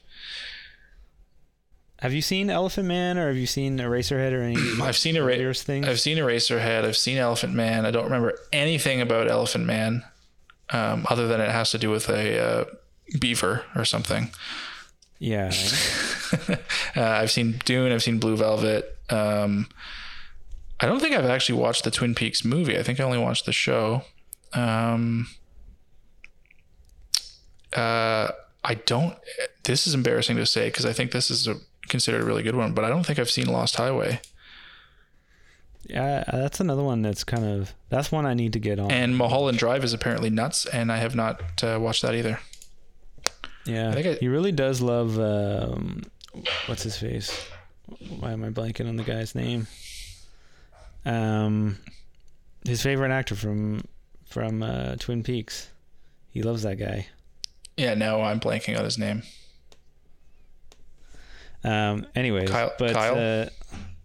Have 2.00 2.12
you 2.12 2.23
seen 2.23 2.49
Elephant 2.49 2.87
Man 2.87 3.19
or 3.19 3.26
have 3.26 3.37
you 3.37 3.46
seen 3.46 3.79
Eraserhead 3.79 4.32
or 4.32 4.43
any? 4.43 4.56
I've 4.82 4.96
seen 4.96 5.17
earlier 5.17 5.40
Era- 5.40 5.55
things? 5.55 5.88
I've 5.88 6.00
seen 6.00 6.17
Eraserhead. 6.17 6.85
I've 6.85 6.96
seen 6.96 7.19
Elephant 7.19 7.55
Man. 7.55 7.85
I 7.85 7.90
don't 7.90 8.05
remember 8.05 8.38
anything 8.52 9.00
about 9.00 9.29
Elephant 9.29 9.64
Man, 9.67 10.05
um, 10.70 11.06
other 11.11 11.26
than 11.26 11.40
it 11.40 11.50
has 11.50 11.73
to 11.73 11.79
do 11.79 11.90
with 11.90 12.08
a 12.08 12.38
uh, 12.40 12.64
beaver 13.19 13.64
or 13.75 13.85
something. 13.85 14.31
yeah. 15.19 15.52
Uh, 16.96 17.02
I've 17.02 17.31
seen 17.31 17.58
Dune. 17.64 17.90
I've 17.93 18.02
seen 18.02 18.19
Blue 18.19 18.37
Velvet. 18.37 18.99
Um, 19.08 19.69
I 20.81 20.87
don't 20.87 21.00
think 21.00 21.14
I've 21.14 21.25
actually 21.25 21.58
watched 21.58 21.85
the 21.85 21.90
Twin 21.90 22.14
Peaks 22.14 22.44
movie. 22.44 22.76
I 22.79 22.82
think 22.82 23.00
I 23.00 23.05
only 23.05 23.19
watched 23.19 23.46
the 23.46 23.52
show. 23.52 24.02
Um, 24.52 25.29
uh, 27.76 28.31
I 28.65 28.75
don't. 28.75 29.17
This 29.65 29.87
is 29.87 29.94
embarrassing 29.94 30.37
to 30.37 30.47
say 30.47 30.69
because 30.69 30.85
I 30.87 30.93
think 30.93 31.12
this 31.12 31.31
is 31.31 31.47
a, 31.49 31.57
considered 31.88 32.23
a 32.23 32.25
really 32.25 32.43
good 32.43 32.57
one, 32.57 32.73
but 32.75 32.85
I 32.85 32.88
don't 32.88 33.04
think 33.04 33.19
I've 33.19 33.31
seen 33.31 33.47
Lost 33.47 33.76
Highway. 33.76 34.21
Yeah, 35.85 36.25
that's 36.31 36.61
another 36.61 36.83
one 36.83 37.00
that's 37.02 37.25
kind 37.25 37.45
of 37.45 37.73
that's 37.88 38.12
one 38.12 38.26
I 38.26 38.35
need 38.35 38.52
to 38.54 38.59
get 38.59 38.78
on. 38.78 38.90
And 38.90 39.16
Mulholland 39.16 39.59
Drive 39.59 39.85
is 39.85 39.95
apparently 39.95 40.28
nuts, 40.28 40.66
and 40.66 40.93
I 40.93 40.99
have 40.99 41.14
not 41.14 41.62
uh, 41.64 41.78
watched 41.81 42.02
that 42.02 42.14
either. 42.14 42.38
yeah, 43.64 43.88
I 43.90 43.93
think 43.95 44.07
I- 44.07 44.14
he 44.21 44.28
really 44.28 44.52
does 44.52 44.83
love. 44.83 45.19
Um, 45.19 46.02
what's 46.66 46.83
his 46.83 46.99
face? 46.99 47.43
Why 48.19 48.33
am 48.33 48.45
I 48.45 48.50
blanking 48.50 48.87
on 48.87 48.97
the 48.97 49.02
guy's 49.04 49.35
name? 49.35 49.66
Um, 51.07 51.78
his 52.66 52.83
favorite 52.83 53.11
actor 53.12 53.35
from 53.35 53.83
from 54.26 54.62
uh, 54.62 54.97
Twin 54.97 55.23
Peaks. 55.23 55.71
He 56.28 56.43
loves 56.43 56.64
that 56.64 56.76
guy. 56.76 57.07
Yeah, 57.78 57.94
no, 57.94 58.20
I'm 58.20 58.40
blanking 58.40 58.76
on 58.76 58.85
his 58.85 58.99
name. 58.99 59.23
Um, 61.64 62.06
anyways, 62.14 62.50
Kyle- 62.50 62.73
but 62.78 62.92
Kyle? 62.92 63.42
Uh, 63.42 63.49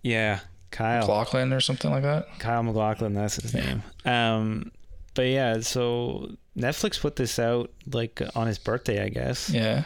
yeah, 0.03 0.39
Kyle. 0.71 1.01
MacLachlan 1.01 1.51
or 1.51 1.59
something 1.59 1.91
like 1.91 2.03
that. 2.03 2.27
Kyle 2.39 2.61
MacLachlan, 2.63 3.13
that's 3.13 3.35
his 3.35 3.53
name. 3.53 3.83
Um, 4.05 4.71
but 5.15 5.23
yeah, 5.23 5.59
so 5.61 6.29
Netflix 6.55 6.99
put 6.99 7.15
this 7.15 7.39
out 7.39 7.71
like 7.91 8.21
on 8.35 8.47
his 8.47 8.59
birthday, 8.59 9.03
I 9.03 9.09
guess. 9.09 9.49
Yeah. 9.49 9.83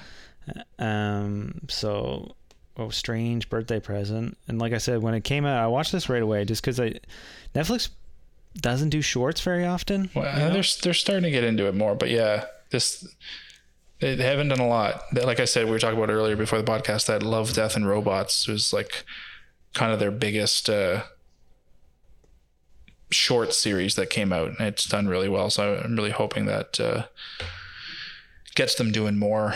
Um, 0.80 1.62
so 1.70 2.36
oh, 2.78 2.90
strange 2.90 3.50
birthday 3.50 3.80
present. 3.80 4.38
And 4.48 4.60
like 4.60 4.74
I 4.74 4.78
said, 4.78 5.02
when 5.02 5.14
it 5.14 5.24
came 5.24 5.46
out, 5.46 5.62
I 5.62 5.68
watched 5.68 5.92
this 5.92 6.10
right 6.10 6.22
away 6.22 6.46
just 6.46 6.62
because 6.62 6.80
I 6.80 7.00
Netflix 7.56 7.90
doesn't 8.56 8.90
do 8.90 9.02
shorts 9.02 9.42
very 9.42 9.66
often. 9.66 10.10
Well, 10.14 10.26
you 10.34 10.40
know? 10.40 10.54
they're 10.54 10.64
they're 10.82 10.94
starting 10.94 11.24
to 11.24 11.32
get 11.32 11.44
into 11.44 11.68
it 11.68 11.76
more, 11.76 11.96
but 11.96 12.10
yeah, 12.10 12.46
this 12.70 13.08
they, 14.00 14.16
haven't 14.16 14.50
done 14.50 14.60
a 14.60 14.68
lot. 14.68 15.04
Like 15.14 15.40
I 15.40 15.46
said, 15.46 15.66
we 15.66 15.72
were 15.72 15.80
talking 15.80 15.98
about 15.98 16.12
earlier 16.12 16.36
before 16.36 16.62
the 16.62 16.72
podcast 16.72 17.08
that 17.08 17.24
Love, 17.24 17.54
Death, 17.54 17.76
and 17.76 17.88
Robots 17.88 18.48
was 18.48 18.72
like 18.72 19.04
kind 19.74 19.92
of 19.92 20.00
their 20.00 20.12
biggest 20.12 20.70
uh, 20.70 21.04
short 23.10 23.54
series 23.54 23.96
that 23.96 24.10
came 24.10 24.32
out, 24.32 24.50
and 24.50 24.62
it's 24.62 24.86
done 24.86 25.08
really 25.08 25.30
well. 25.30 25.50
So 25.50 25.82
I'm 25.84 25.96
really 25.96 26.12
hoping 26.12 26.46
that 26.46 26.80
uh, 26.80 27.06
gets 28.56 28.76
them 28.76 28.92
doing 28.92 29.18
more. 29.18 29.56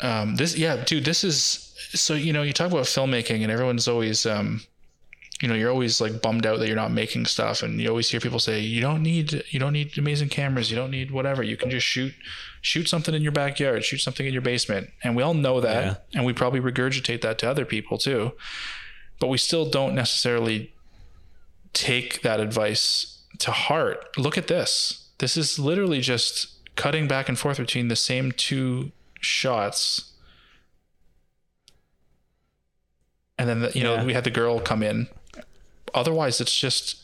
Um, 0.00 0.36
this, 0.36 0.56
yeah, 0.56 0.84
dude, 0.84 1.04
this 1.04 1.24
is 1.24 1.74
so 1.94 2.14
you 2.14 2.32
know 2.32 2.42
you 2.42 2.52
talk 2.52 2.70
about 2.70 2.84
filmmaking, 2.84 3.42
and 3.42 3.50
everyone's 3.50 3.88
always 3.88 4.26
um, 4.26 4.60
you 5.40 5.48
know 5.48 5.54
you're 5.54 5.70
always 5.70 6.00
like 6.00 6.20
bummed 6.20 6.44
out 6.46 6.58
that 6.58 6.66
you're 6.66 6.74
not 6.76 6.90
making 6.90 7.24
stuff 7.26 7.62
and 7.62 7.80
you 7.80 7.88
always 7.88 8.10
hear 8.10 8.18
people 8.20 8.40
say 8.40 8.58
you 8.58 8.80
don't 8.80 9.02
need 9.02 9.44
you 9.50 9.60
don't 9.60 9.72
need 9.72 9.96
amazing 9.96 10.28
cameras 10.28 10.68
you 10.70 10.76
don't 10.76 10.90
need 10.90 11.10
whatever 11.12 11.42
you 11.44 11.56
can 11.56 11.70
just 11.70 11.86
shoot 11.86 12.12
shoot 12.60 12.88
something 12.88 13.14
in 13.14 13.22
your 13.22 13.30
backyard 13.30 13.84
shoot 13.84 13.98
something 13.98 14.26
in 14.26 14.32
your 14.32 14.42
basement. 14.42 14.90
And 15.04 15.14
we 15.14 15.22
all 15.22 15.34
know 15.34 15.60
that 15.60 15.84
Yeah. 15.84 15.94
and 16.18 16.24
we 16.26 16.32
probably 16.32 16.60
regurgitate 16.60 17.20
that 17.20 17.38
to 17.38 17.48
other 17.48 17.64
people 17.64 17.98
too. 17.98 18.32
But 19.20 19.28
we 19.28 19.38
still 19.38 19.68
don't 19.68 19.94
necessarily 19.94 20.72
take 21.72 22.22
that 22.22 22.40
advice 22.40 23.18
to 23.38 23.50
heart. 23.52 24.16
Look 24.16 24.36
at 24.36 24.48
this. 24.48 25.08
This 25.18 25.36
is 25.36 25.58
literally 25.58 26.00
just 26.00 26.48
cutting 26.76 27.06
back 27.08 27.28
and 27.28 27.38
forth 27.38 27.58
between 27.58 27.88
the 27.88 27.96
same 27.96 28.32
two 28.32 28.90
shots. 29.20 30.12
And 33.38 33.48
then 33.48 33.60
the, 33.60 33.70
you 33.74 33.84
know 33.84 34.04
we 34.04 34.14
had 34.14 34.24
the 34.24 34.30
girl 34.30 34.58
come 34.58 34.82
in 34.82 35.08
otherwise 35.94 36.40
it's 36.40 36.58
just 36.58 37.02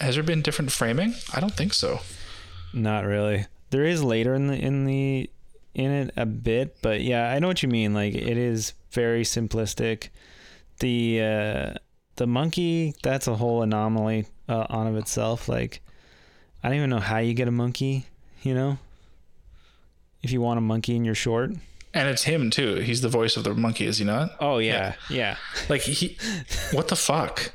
has 0.00 0.14
there 0.14 0.24
been 0.24 0.42
different 0.42 0.70
framing 0.72 1.14
i 1.34 1.40
don't 1.40 1.54
think 1.54 1.72
so 1.74 2.00
Not 2.72 3.04
really. 3.04 3.46
There 3.70 3.84
is 3.84 4.02
later 4.04 4.34
in 4.34 4.46
the 4.48 4.56
in 4.56 4.84
the 4.84 5.30
in 5.74 5.90
it 5.90 6.10
a 6.16 6.26
bit, 6.26 6.76
but 6.82 7.00
yeah, 7.02 7.30
I 7.30 7.38
know 7.38 7.46
what 7.48 7.62
you 7.62 7.68
mean. 7.68 7.94
Like 7.94 8.14
it 8.14 8.36
is 8.36 8.74
very 8.92 9.22
simplistic. 9.24 10.08
The 10.80 11.20
uh 11.22 11.74
the 12.16 12.26
monkey, 12.26 12.94
that's 13.02 13.26
a 13.26 13.36
whole 13.36 13.62
anomaly 13.62 14.26
uh, 14.48 14.66
on 14.68 14.86
of 14.86 14.96
itself. 14.96 15.48
Like 15.48 15.80
I 16.62 16.68
don't 16.68 16.76
even 16.78 16.90
know 16.90 16.98
how 17.00 17.18
you 17.18 17.32
get 17.34 17.48
a 17.48 17.52
monkey, 17.52 18.06
you 18.42 18.54
know? 18.54 18.78
If 20.22 20.30
you 20.32 20.40
want 20.40 20.58
a 20.58 20.62
monkey 20.62 20.96
in 20.96 21.04
your 21.04 21.14
short. 21.14 21.50
and 21.94 22.08
it's 22.08 22.24
him 22.24 22.50
too 22.50 22.76
he's 22.76 23.00
the 23.00 23.08
voice 23.08 23.36
of 23.36 23.44
the 23.44 23.54
monkey 23.54 23.86
is 23.86 23.98
he 23.98 24.04
not 24.04 24.36
Oh 24.40 24.58
yeah. 24.58 24.94
Yeah. 25.08 25.36
like 25.68 25.82
he 25.82 26.16
what 26.72 26.88
the 26.88 26.96
fuck 26.96 27.52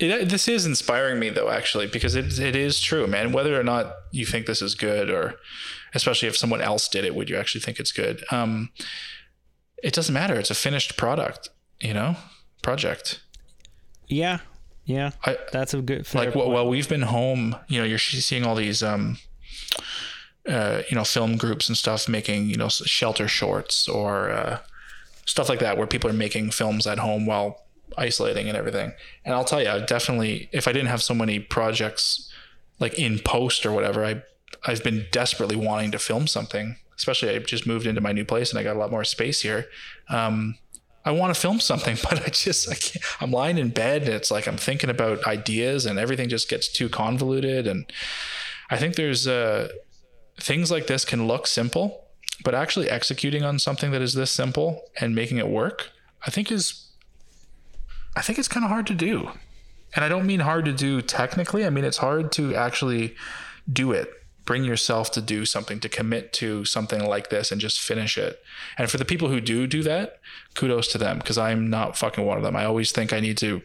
it, 0.00 0.28
this 0.28 0.48
is 0.48 0.66
inspiring 0.66 1.18
me 1.18 1.30
though 1.30 1.50
actually 1.50 1.86
because 1.86 2.14
it, 2.14 2.38
it 2.38 2.56
is 2.56 2.80
true 2.80 3.06
man. 3.06 3.32
Whether 3.32 3.58
or 3.58 3.64
not 3.64 3.94
you 4.10 4.26
think 4.26 4.46
this 4.46 4.62
is 4.62 4.74
good 4.74 5.10
or 5.10 5.36
especially 5.94 6.28
if 6.28 6.36
someone 6.36 6.60
else 6.60 6.88
did 6.88 7.04
it 7.04 7.14
would 7.14 7.28
you 7.28 7.36
actually 7.36 7.60
think 7.60 7.78
it's 7.78 7.92
good? 7.92 8.24
Um 8.30 8.70
it 9.82 9.94
doesn't 9.94 10.12
matter. 10.12 10.38
It's 10.38 10.50
a 10.50 10.54
finished 10.54 10.96
product 10.96 11.48
you 11.80 11.94
know? 11.94 12.16
Project. 12.62 13.20
Yeah. 14.06 14.40
Yeah. 14.84 15.12
I, 15.24 15.38
That's 15.52 15.72
a 15.72 15.80
good 15.80 16.12
like 16.14 16.34
well, 16.34 16.50
well 16.50 16.68
we've 16.68 16.88
been 16.88 17.02
home 17.02 17.56
you 17.68 17.78
know 17.78 17.86
you're 17.86 17.98
seeing 17.98 18.44
all 18.44 18.54
these 18.54 18.82
um 18.82 19.18
uh 20.48 20.82
you 20.90 20.94
know 20.96 21.04
film 21.04 21.36
groups 21.36 21.68
and 21.68 21.76
stuff 21.76 22.08
making 22.08 22.48
you 22.48 22.56
know 22.56 22.68
shelter 22.68 23.28
shorts 23.28 23.88
or 23.88 24.30
uh 24.30 24.58
stuff 25.26 25.48
like 25.48 25.60
that 25.60 25.78
where 25.78 25.86
people 25.86 26.10
are 26.10 26.14
making 26.14 26.50
films 26.50 26.86
at 26.86 26.98
home 26.98 27.24
while 27.24 27.66
isolating 27.96 28.48
and 28.48 28.56
everything 28.56 28.92
and 29.24 29.34
i'll 29.34 29.44
tell 29.44 29.62
you 29.62 29.68
I 29.68 29.80
definitely 29.80 30.48
if 30.52 30.66
i 30.68 30.72
didn't 30.72 30.88
have 30.88 31.02
so 31.02 31.14
many 31.14 31.38
projects 31.38 32.32
like 32.78 32.98
in 32.98 33.18
post 33.18 33.66
or 33.66 33.72
whatever 33.72 34.04
i 34.04 34.22
i've 34.66 34.82
been 34.82 35.06
desperately 35.10 35.56
wanting 35.56 35.90
to 35.92 35.98
film 35.98 36.26
something 36.26 36.76
especially 36.96 37.30
i 37.30 37.38
just 37.38 37.66
moved 37.66 37.86
into 37.86 38.00
my 38.00 38.12
new 38.12 38.24
place 38.24 38.50
and 38.50 38.58
i 38.58 38.62
got 38.62 38.76
a 38.76 38.78
lot 38.78 38.90
more 38.90 39.04
space 39.04 39.42
here 39.42 39.66
um 40.08 40.56
I 41.04 41.12
want 41.12 41.34
to 41.34 41.40
film 41.40 41.60
something, 41.60 41.96
but 42.02 42.22
I 42.26 42.30
just 42.30 42.70
I 42.70 42.74
can't. 42.74 43.04
I'm 43.22 43.30
lying 43.30 43.58
in 43.58 43.70
bed 43.70 44.02
and 44.02 44.12
it's 44.12 44.30
like 44.30 44.46
I'm 44.46 44.56
thinking 44.56 44.90
about 44.90 45.26
ideas 45.26 45.86
and 45.86 45.98
everything 45.98 46.28
just 46.28 46.48
gets 46.48 46.68
too 46.68 46.88
convoluted. 46.88 47.66
And 47.66 47.90
I 48.70 48.76
think 48.76 48.96
there's 48.96 49.26
uh, 49.26 49.68
things 50.38 50.70
like 50.70 50.86
this 50.86 51.04
can 51.04 51.26
look 51.26 51.46
simple, 51.46 52.04
but 52.44 52.54
actually 52.54 52.88
executing 52.88 53.42
on 53.44 53.58
something 53.58 53.90
that 53.92 54.02
is 54.02 54.14
this 54.14 54.30
simple 54.30 54.82
and 55.00 55.14
making 55.14 55.38
it 55.38 55.48
work, 55.48 55.90
I 56.26 56.30
think 56.30 56.52
is 56.52 56.89
I 58.20 58.22
think 58.22 58.38
it's 58.38 58.48
kind 58.48 58.64
of 58.64 58.70
hard 58.70 58.86
to 58.88 58.94
do. 58.94 59.30
And 59.96 60.04
I 60.04 60.10
don't 60.10 60.26
mean 60.26 60.40
hard 60.40 60.66
to 60.66 60.74
do 60.74 61.00
technically. 61.00 61.64
I 61.64 61.70
mean 61.70 61.86
it's 61.86 61.96
hard 61.96 62.32
to 62.32 62.54
actually 62.54 63.16
do 63.72 63.92
it. 63.92 64.12
Bring 64.44 64.62
yourself 64.62 65.10
to 65.12 65.22
do 65.22 65.46
something, 65.46 65.80
to 65.80 65.88
commit 65.88 66.34
to 66.34 66.66
something 66.66 67.02
like 67.02 67.30
this 67.30 67.50
and 67.50 67.58
just 67.58 67.80
finish 67.80 68.18
it. 68.18 68.42
And 68.76 68.90
for 68.90 68.98
the 68.98 69.06
people 69.06 69.28
who 69.28 69.40
do 69.40 69.66
do 69.66 69.82
that, 69.84 70.20
kudos 70.54 70.88
to 70.88 70.98
them 70.98 71.16
because 71.16 71.38
I'm 71.38 71.70
not 71.70 71.96
fucking 71.96 72.26
one 72.26 72.36
of 72.36 72.42
them. 72.42 72.56
I 72.56 72.66
always 72.66 72.92
think 72.92 73.14
I 73.14 73.20
need 73.20 73.38
to 73.38 73.62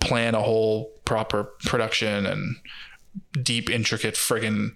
plan 0.00 0.34
a 0.34 0.42
whole 0.42 0.90
proper 1.04 1.44
production 1.64 2.26
and 2.26 2.56
deep, 3.44 3.70
intricate, 3.70 4.16
friggin' 4.16 4.74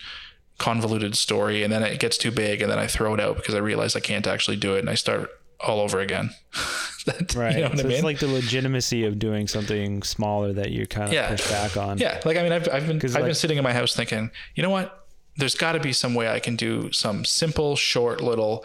convoluted 0.58 1.16
story. 1.16 1.64
And 1.64 1.72
then 1.72 1.82
it 1.82 1.98
gets 1.98 2.18
too 2.18 2.30
big 2.30 2.62
and 2.62 2.70
then 2.70 2.78
I 2.78 2.87
throw 2.87 3.14
it 3.14 3.20
out 3.20 3.34
because 3.34 3.56
I 3.56 3.58
realize 3.58 3.96
I 3.96 4.00
can't 4.00 4.28
actually 4.28 4.58
do 4.58 4.76
it 4.76 4.78
and 4.78 4.88
I 4.88 4.94
start 4.94 5.38
all 5.60 5.80
over 5.80 6.00
again. 6.00 6.30
That- 7.06 7.34
Right. 7.34 7.54
You 7.56 7.62
know 7.62 7.68
so 7.74 7.80
I 7.80 7.82
mean? 7.84 7.92
it's 7.92 8.02
like 8.02 8.18
the 8.18 8.26
legitimacy 8.26 9.04
of 9.06 9.18
doing 9.18 9.48
something 9.48 10.02
smaller 10.02 10.52
that 10.52 10.72
you 10.72 10.86
kind 10.86 11.08
of 11.08 11.14
Yeah. 11.14 11.30
push 11.30 11.48
back 11.50 11.74
on. 11.78 11.96
Yeah, 11.96 12.20
like 12.26 12.36
I 12.36 12.42
mean, 12.42 12.52
I've 12.52 12.68
I've 12.68 12.86
been 12.86 12.96
I've 13.16 13.24
been 13.24 13.34
sitting 13.34 13.56
in 13.56 13.64
my 13.64 13.72
house 13.72 13.94
thinking, 13.96 14.30
you 14.54 14.62
know 14.62 14.68
what? 14.68 15.06
There's 15.36 15.54
got 15.54 15.72
to 15.72 15.80
be 15.80 15.94
some 15.94 16.14
way 16.14 16.28
I 16.28 16.38
can 16.38 16.54
do 16.56 16.92
some 16.92 17.24
simple, 17.24 17.76
short, 17.76 18.20
little, 18.20 18.62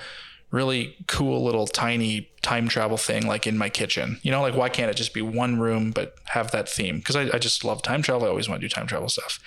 really 0.51 0.97
cool, 1.07 1.41
little, 1.43 1.67
tiny 1.67 2.31
time 2.41 2.67
travel 2.67 2.97
thing 2.97 3.25
like 3.25 3.47
in 3.47 3.57
my 3.57 3.69
kitchen. 3.69 4.19
You 4.23 4.31
know, 4.31 4.41
like 4.41 4.55
why 4.57 4.67
can't 4.67 4.89
it 4.91 4.97
just 4.97 5.13
be 5.13 5.21
one 5.21 5.57
room 5.59 5.91
but 5.91 6.15
have 6.25 6.51
that 6.51 6.67
theme? 6.67 6.97
Because 6.97 7.15
I, 7.15 7.29
I 7.33 7.37
just 7.39 7.63
love 7.63 7.81
time 7.81 8.01
travel. 8.01 8.25
I 8.25 8.29
always 8.29 8.49
want 8.49 8.59
to 8.59 8.67
do 8.67 8.73
time 8.73 8.87
travel 8.87 9.07
stuff, 9.07 9.39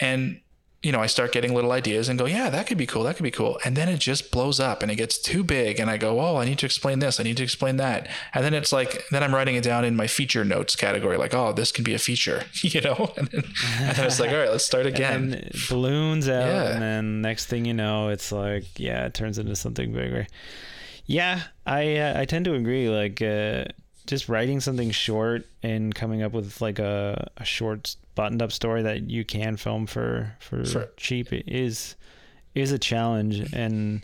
and 0.00 0.40
you 0.86 0.92
know, 0.92 1.00
I 1.00 1.06
start 1.08 1.32
getting 1.32 1.52
little 1.52 1.72
ideas 1.72 2.08
and 2.08 2.16
go, 2.18 2.26
yeah, 2.26 2.48
that 2.50 2.66
could 2.68 2.78
be 2.78 2.86
cool. 2.86 3.02
That 3.02 3.16
could 3.16 3.24
be 3.24 3.30
cool. 3.40 3.58
And 3.64 3.76
then 3.76 3.88
it 3.88 3.98
just 3.98 4.30
blows 4.30 4.60
up 4.60 4.82
and 4.82 4.90
it 4.92 4.96
gets 4.96 5.18
too 5.18 5.42
big. 5.42 5.80
And 5.80 5.90
I 5.90 5.96
go, 5.96 6.20
oh, 6.20 6.36
I 6.36 6.44
need 6.44 6.58
to 6.60 6.66
explain 6.66 7.00
this. 7.00 7.18
I 7.18 7.24
need 7.24 7.36
to 7.38 7.42
explain 7.42 7.76
that. 7.78 8.08
And 8.34 8.44
then 8.44 8.54
it's 8.54 8.72
like, 8.72 9.02
then 9.10 9.22
I'm 9.24 9.34
writing 9.34 9.56
it 9.56 9.64
down 9.64 9.84
in 9.84 9.96
my 9.96 10.06
feature 10.06 10.44
notes 10.44 10.76
category, 10.76 11.16
like, 11.16 11.34
oh, 11.34 11.52
this 11.52 11.72
can 11.72 11.82
be 11.84 11.94
a 11.94 11.98
feature, 11.98 12.44
you 12.62 12.80
know? 12.80 13.12
And 13.18 13.28
then, 13.28 13.44
and 13.80 13.96
then 13.96 14.06
it's 14.06 14.20
like, 14.20 14.30
all 14.30 14.38
right, 14.38 14.50
let's 14.50 14.64
start 14.64 14.86
again. 14.94 15.32
and 15.34 15.52
balloons 15.68 16.28
out 16.28 16.46
Yeah. 16.46 16.72
and 16.72 16.82
then 16.82 17.20
next 17.22 17.46
thing 17.46 17.64
you 17.64 17.74
know 17.74 18.08
it's 18.10 18.30
like 18.30 18.64
yeah 18.78 19.06
it 19.06 19.14
turns 19.14 19.38
into 19.38 19.56
something 19.56 19.92
bigger 19.92 20.26
yeah 21.06 21.42
i 21.66 21.96
uh, 21.96 22.20
i 22.20 22.24
tend 22.24 22.44
to 22.44 22.54
agree 22.54 22.88
like 22.88 23.20
uh 23.22 23.64
just 24.06 24.28
writing 24.28 24.60
something 24.60 24.90
short 24.90 25.46
and 25.62 25.94
coming 25.94 26.22
up 26.22 26.32
with 26.32 26.60
like 26.60 26.78
a, 26.78 27.30
a 27.36 27.44
short 27.44 27.96
buttoned 28.14 28.40
up 28.42 28.52
story 28.52 28.82
that 28.82 29.10
you 29.10 29.24
can 29.24 29.56
film 29.56 29.86
for 29.86 30.36
for 30.40 30.64
For- 30.64 30.88
cheap 30.96 31.28
is 31.32 31.96
is 32.54 32.72
a 32.72 32.78
challenge 32.78 33.52
and 33.52 34.02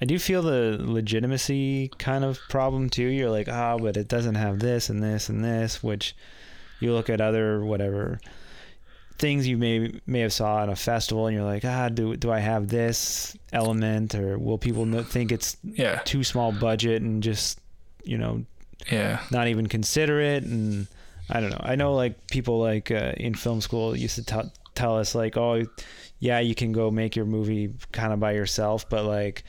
I 0.00 0.04
do 0.04 0.18
feel 0.18 0.42
the 0.42 0.76
legitimacy 0.80 1.90
kind 1.98 2.22
of 2.24 2.38
problem 2.48 2.88
too. 2.88 3.02
You're 3.08 3.30
like, 3.30 3.48
ah, 3.48 3.76
but 3.78 3.96
it 3.96 4.06
doesn't 4.06 4.36
have 4.36 4.60
this 4.60 4.90
and 4.90 5.02
this 5.02 5.28
and 5.28 5.44
this, 5.44 5.82
which 5.82 6.14
you 6.78 6.92
look 6.92 7.10
at 7.10 7.20
other 7.20 7.64
whatever 7.64 8.20
things 9.18 9.48
you 9.48 9.56
may 9.56 10.00
may 10.06 10.20
have 10.20 10.32
saw 10.32 10.62
at 10.62 10.68
a 10.68 10.76
festival, 10.76 11.26
and 11.26 11.34
you're 11.36 11.44
like, 11.44 11.64
ah, 11.64 11.88
do 11.88 12.16
do 12.16 12.30
I 12.30 12.38
have 12.38 12.68
this 12.68 13.36
element, 13.52 14.14
or 14.14 14.38
will 14.38 14.58
people 14.58 14.84
think 15.02 15.32
it's 15.32 15.56
Yeah. 15.64 15.98
too 16.04 16.22
small 16.22 16.52
budget 16.52 17.02
and 17.02 17.20
just 17.20 17.58
you 18.04 18.18
know 18.18 18.44
Yeah. 18.90 19.20
not 19.30 19.48
even 19.48 19.66
consider 19.66 20.20
it 20.20 20.44
and 20.44 20.86
i 21.28 21.40
don't 21.40 21.50
know 21.50 21.60
i 21.62 21.74
know 21.74 21.94
like 21.94 22.28
people 22.28 22.58
like 22.60 22.90
uh, 22.90 23.12
in 23.16 23.34
film 23.34 23.60
school 23.60 23.94
used 23.96 24.14
to 24.16 24.24
t- 24.24 24.50
tell 24.74 24.96
us 24.98 25.14
like 25.14 25.36
oh 25.36 25.64
yeah 26.20 26.38
you 26.40 26.54
can 26.54 26.72
go 26.72 26.90
make 26.90 27.16
your 27.16 27.24
movie 27.26 27.74
kind 27.92 28.12
of 28.12 28.20
by 28.20 28.32
yourself 28.32 28.88
but 28.88 29.04
like 29.04 29.44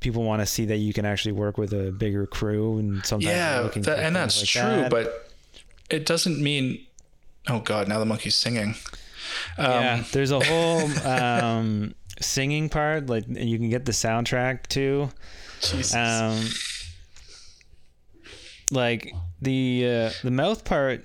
people 0.00 0.22
want 0.22 0.40
to 0.42 0.46
see 0.46 0.64
that 0.66 0.76
you 0.76 0.92
can 0.92 1.04
actually 1.04 1.32
work 1.32 1.56
with 1.58 1.72
a 1.72 1.90
bigger 1.92 2.26
crew 2.26 2.78
and 2.78 3.04
sometimes 3.06 3.24
Yeah. 3.32 3.62
that- 3.62 3.98
and 4.00 4.14
that's 4.14 4.40
like 4.40 4.48
true, 4.48 4.82
that. 4.82 4.90
but 4.90 5.30
it 5.90 6.04
doesn't 6.06 6.38
mean, 6.40 6.84
oh 7.48 7.60
God, 7.60 7.88
now 7.88 7.98
the 7.98 8.04
monkey's 8.04 8.36
singing. 8.36 8.74
Um, 9.56 9.66
yeah 9.82 10.04
there's 10.12 10.30
a 10.30 10.40
whole 10.44 10.82
um 11.06 11.94
singing 12.20 12.68
part 12.68 13.06
like 13.08 13.26
and 13.26 13.48
you 13.48 13.58
can 13.58 13.70
get 13.70 13.84
the 13.86 13.92
soundtrack 13.92 14.66
too 14.68 15.10
Jesus. 15.60 15.94
um 15.94 16.44
like 18.72 19.12
the 19.40 19.84
uh, 19.86 20.10
the 20.22 20.30
mouth 20.30 20.64
part 20.64 21.04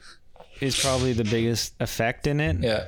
is 0.59 0.79
probably 0.79 1.13
the 1.13 1.23
biggest 1.23 1.73
effect 1.79 2.27
in 2.27 2.39
it 2.39 2.57
yeah. 2.59 2.85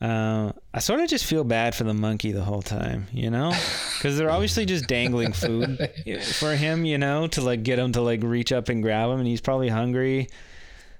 Uh, 0.00 0.52
I 0.72 0.78
sort 0.78 1.00
of 1.00 1.10
just 1.10 1.26
feel 1.26 1.44
bad 1.44 1.74
for 1.74 1.84
the 1.84 1.92
monkey 1.92 2.32
the 2.32 2.42
whole 2.42 2.62
time, 2.62 3.06
you 3.12 3.28
know, 3.28 3.50
because 3.98 4.16
they're 4.16 4.30
obviously 4.30 4.64
just 4.64 4.86
dangling 4.86 5.32
food 5.32 5.90
for 6.22 6.56
him, 6.56 6.86
you 6.86 6.96
know, 6.96 7.26
to 7.28 7.42
like 7.42 7.62
get 7.62 7.78
him 7.78 7.92
to 7.92 8.00
like 8.00 8.22
reach 8.22 8.50
up 8.50 8.70
and 8.70 8.82
grab 8.82 9.10
him, 9.10 9.18
and 9.18 9.28
he's 9.28 9.42
probably 9.42 9.68
hungry, 9.68 10.28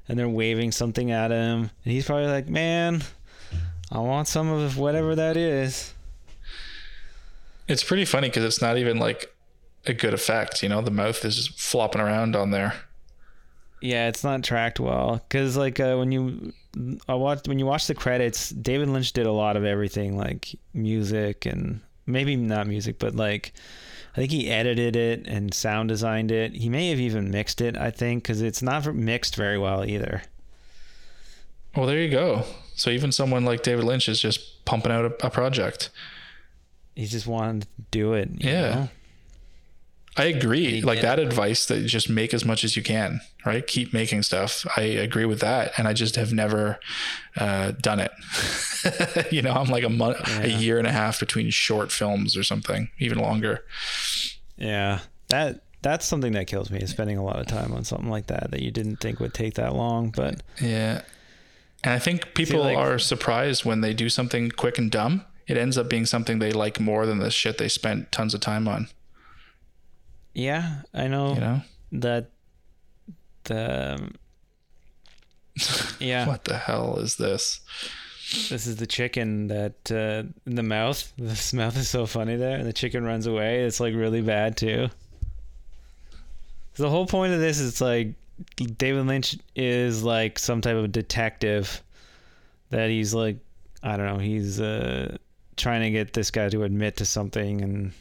and 0.07 0.19
they're 0.19 0.29
waving 0.29 0.71
something 0.71 1.11
at 1.11 1.31
him, 1.31 1.71
and 1.85 1.93
he's 1.93 2.05
probably 2.05 2.27
like, 2.27 2.51
"Man, 2.51 3.03
I 3.91 4.01
want 4.01 4.29
some 4.29 4.51
of 4.51 4.77
whatever 4.77 5.15
that 5.15 5.39
is." 5.39 5.95
It's 7.69 7.83
pretty 7.85 8.05
funny 8.05 8.29
because 8.29 8.45
it's 8.45 8.61
not 8.61 8.77
even 8.77 8.99
like 8.99 9.35
a 9.87 9.95
good 9.95 10.15
effect. 10.15 10.63
You 10.63 10.69
know, 10.69 10.81
the 10.83 10.91
mouth 10.91 11.25
is 11.25 11.37
just 11.37 11.59
flopping 11.61 12.01
around 12.01 12.37
on 12.37 12.51
there. 12.51 12.75
Yeah, 13.81 14.09
it's 14.09 14.23
not 14.23 14.45
tracked 14.45 14.79
well 14.79 15.23
because 15.29 15.57
like 15.57 15.81
uh, 15.81 15.97
when 15.97 16.13
you 16.13 16.53
I 17.09 17.15
watched 17.15 17.49
when 17.49 17.59
you 17.59 17.65
watch 17.67 17.87
the 17.87 17.95
credits, 17.95 18.51
David 18.51 18.89
Lynch 18.91 19.13
did 19.13 19.27
a 19.27 19.33
lot 19.33 19.57
of 19.57 19.65
everything 19.65 20.19
like 20.19 20.55
music 20.75 21.47
and 21.47 21.81
maybe 22.07 22.37
not 22.37 22.67
music, 22.67 22.99
but 22.99 23.15
like 23.15 23.53
I 24.13 24.17
think 24.17 24.33
he 24.33 24.51
edited 24.51 24.97
it 24.97 25.27
and 25.27 25.55
sound 25.55 25.89
designed 25.89 26.31
it. 26.31 26.53
He 26.53 26.69
may 26.69 26.91
have 26.91 27.01
even 27.01 27.31
mixed 27.31 27.61
it. 27.63 27.77
I 27.79 27.91
think 27.91 28.23
because 28.25 28.43
it's 28.43 28.61
not 28.61 28.85
mixed 28.95 29.35
very 29.37 29.57
well 29.57 29.85
either. 29.85 30.23
Well, 31.75 31.87
there 31.87 32.01
you 32.03 32.11
go. 32.11 32.45
So 32.75 32.91
even 32.91 33.13
someone 33.13 33.45
like 33.45 33.63
David 33.63 33.85
Lynch 33.85 34.09
is 34.09 34.21
just 34.21 34.65
pumping 34.65 34.91
out 34.93 35.05
a, 35.05 35.27
a 35.27 35.31
project. 35.31 35.91
He 36.97 37.07
just 37.07 37.27
wanted 37.27 37.63
to 37.63 37.69
do 37.91 38.13
it. 38.15 38.29
you 38.43 38.51
Yeah. 38.51 38.75
know? 38.75 38.89
I 40.17 40.25
agree. 40.25 40.83
Like 40.83 41.03
that 41.03 41.19
advice 41.19 41.67
that 41.67 41.79
you 41.79 41.87
just 41.89 42.11
make 42.11 42.35
as 42.35 42.45
much 42.45 42.65
as 42.65 42.77
you 42.77 42.83
can, 42.83 43.21
right? 43.47 43.65
Keep 43.67 43.93
making 43.93 44.23
stuff. 44.23 44.67
I 44.77 44.83
agree 44.83 45.25
with 45.25 45.41
that, 45.41 45.73
and 45.79 45.87
I 45.87 45.93
just 45.93 46.17
have 46.17 46.33
never 46.33 46.81
uh, 47.37 47.73
done 47.73 48.01
it. 48.01 48.11
you 49.33 49.41
know, 49.41 49.53
I'm 49.53 49.69
like 49.69 49.85
a 49.85 49.89
month, 49.89 50.19
a 50.41 50.51
year 50.51 50.79
and 50.79 50.87
a 50.87 50.93
half 50.93 51.21
between 51.21 51.51
short 51.51 51.93
films 51.93 52.37
or 52.37 52.43
something, 52.43 52.91
even 52.99 53.19
longer. 53.19 53.65
Yeah. 54.57 55.01
That 55.29 55.63
that's 55.83 56.05
something 56.05 56.33
that 56.33 56.47
kills 56.47 56.71
me 56.71 56.79
is 56.81 56.91
spending 56.91 57.17
a 57.17 57.25
lot 57.25 57.39
of 57.39 57.47
time 57.47 57.73
on 57.73 57.85
something 57.85 58.11
like 58.11 58.27
that 58.27 58.51
that 58.51 58.61
you 58.63 58.71
didn't 58.71 58.97
think 58.97 59.21
would 59.21 59.33
take 59.33 59.55
that 59.55 59.75
long, 59.75 60.11
but 60.11 60.43
Yeah, 60.61 61.03
and 61.83 61.95
I 61.95 61.99
think 61.99 62.35
people 62.35 62.61
like- 62.61 62.77
are 62.77 62.99
surprised 62.99 63.65
when 63.65 63.81
they 63.81 63.95
do 63.95 64.09
something 64.09 64.51
quick 64.51 64.77
and 64.77 64.91
dumb. 64.91 65.25
It 65.47 65.57
ends 65.57 65.79
up 65.79 65.89
being 65.89 66.07
something 66.07 66.39
they 66.39 66.53
like 66.53 66.79
more 66.79 67.07
than 67.07 67.19
the 67.19 67.31
shit 67.31 67.59
they 67.59 67.69
spent 67.69 68.13
tons 68.13 68.35
of 68.35 68.41
time 68.41 68.69
on. 68.69 68.89
Yeah, 70.41 70.83
I 70.95 71.09
know, 71.09 71.35
You 71.35 71.41
know, 71.41 71.61
that 71.93 72.31
the 73.45 74.11
yeah, 76.01 76.27
what 76.27 76.45
the 76.45 76.57
hell 76.57 76.97
is 76.99 77.17
this? 77.17 77.61
this 78.49 78.67
is 78.67 78.77
the 78.77 78.87
chicken 78.87 79.49
that 79.49 79.91
uh, 79.91 80.23
in 80.47 80.55
the 80.55 80.63
mouth. 80.63 81.13
This 81.19 81.53
mouth 81.53 81.77
is 81.77 81.89
so 81.89 82.07
funny 82.07 82.37
there, 82.37 82.57
and 82.57 82.67
the 82.67 82.73
chicken 82.73 83.05
runs 83.05 83.27
away. 83.27 83.65
It's 83.65 83.81
like 83.81 83.95
really 83.95 84.23
bad 84.23 84.57
too. 84.57 84.89
The 86.77 86.89
whole 86.89 87.07
point 87.07 87.33
of 87.35 87.41
this 87.41 87.59
is 87.59 87.81
like 87.81 88.15
David 88.57 89.07
Lynch 89.07 89.37
is 89.55 90.03
like 90.03 90.39
some 90.39 90.61
type 90.61 90.77
of 90.77 90.93
detective 90.93 91.83
that 92.71 92.89
he's 92.89 93.13
like 93.13 93.37
I 93.83 93.97
don't 93.97 94.07
know, 94.07 94.19
he's 94.19 94.61
uh 94.61 95.17
trying 95.57 95.83
to 95.83 95.91
get 95.91 96.15
this 96.15 96.31
guy 96.31 96.49
to 96.49 96.63
admit 96.63 96.97
to 96.99 97.05
something 97.05 97.61
and 97.61 97.93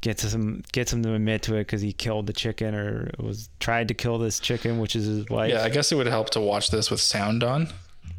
gets 0.00 0.22
him 0.32 0.62
gets 0.72 0.92
him 0.92 1.02
to 1.02 1.14
admit 1.14 1.42
to 1.42 1.54
it 1.56 1.60
because 1.60 1.82
he 1.82 1.92
killed 1.92 2.26
the 2.26 2.32
chicken 2.32 2.74
or 2.74 3.10
was 3.18 3.48
tried 3.60 3.88
to 3.88 3.94
kill 3.94 4.18
this 4.18 4.40
chicken, 4.40 4.78
which 4.78 4.96
is 4.96 5.04
his 5.06 5.28
wife. 5.28 5.50
Yeah, 5.52 5.62
I 5.62 5.68
guess 5.68 5.92
it 5.92 5.96
would 5.96 6.06
help 6.06 6.30
to 6.30 6.40
watch 6.40 6.70
this 6.70 6.90
with 6.90 7.00
sound 7.00 7.42
on, 7.44 7.68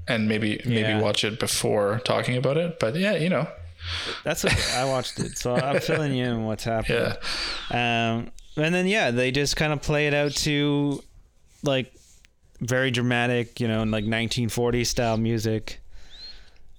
and 0.08 0.28
maybe 0.30 0.62
maybe 0.66 0.82
Yeah. 0.90 1.02
watch 1.02 1.24
it 1.24 1.40
before 1.40 2.00
talking 2.06 2.38
about 2.38 2.58
it. 2.58 2.80
But 2.80 2.96
yeah, 2.96 3.16
you 3.16 3.30
know, 3.30 3.48
That's 4.24 4.46
okay. 4.46 4.78
I 4.78 4.86
watched 4.86 5.20
it, 5.20 5.38
so 5.38 5.56
I'm 5.56 5.80
filling 5.90 6.14
you 6.14 6.26
in 6.26 6.46
what's 6.46 6.64
happening. 6.64 7.14
yeah, 7.72 8.12
Um, 8.16 8.32
and 8.58 8.76
then 8.76 8.86
yeah, 8.88 9.10
they 9.12 9.32
just 9.32 9.56
kind 9.56 9.74
of 9.74 9.82
play 9.82 10.08
it 10.08 10.14
out 10.14 10.32
to 10.46 11.04
like 11.64 11.92
very 12.60 12.92
dramatic, 12.92 13.60
you 13.60 13.68
know, 13.68 13.82
like 13.84 14.06
1940s 14.06 14.86
style 14.88 15.18
music. 15.18 15.80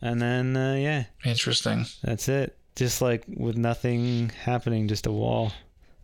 And 0.00 0.21
then 0.23 0.56
uh, 0.56 0.75
yeah, 0.75 1.04
interesting. 1.25 1.87
that's 2.02 2.28
it. 2.28 2.56
Just 2.74 3.02
like 3.02 3.24
with 3.28 3.56
nothing 3.56 4.30
happening, 4.44 4.88
just 4.88 5.06
a 5.06 5.12
wall. 5.12 5.52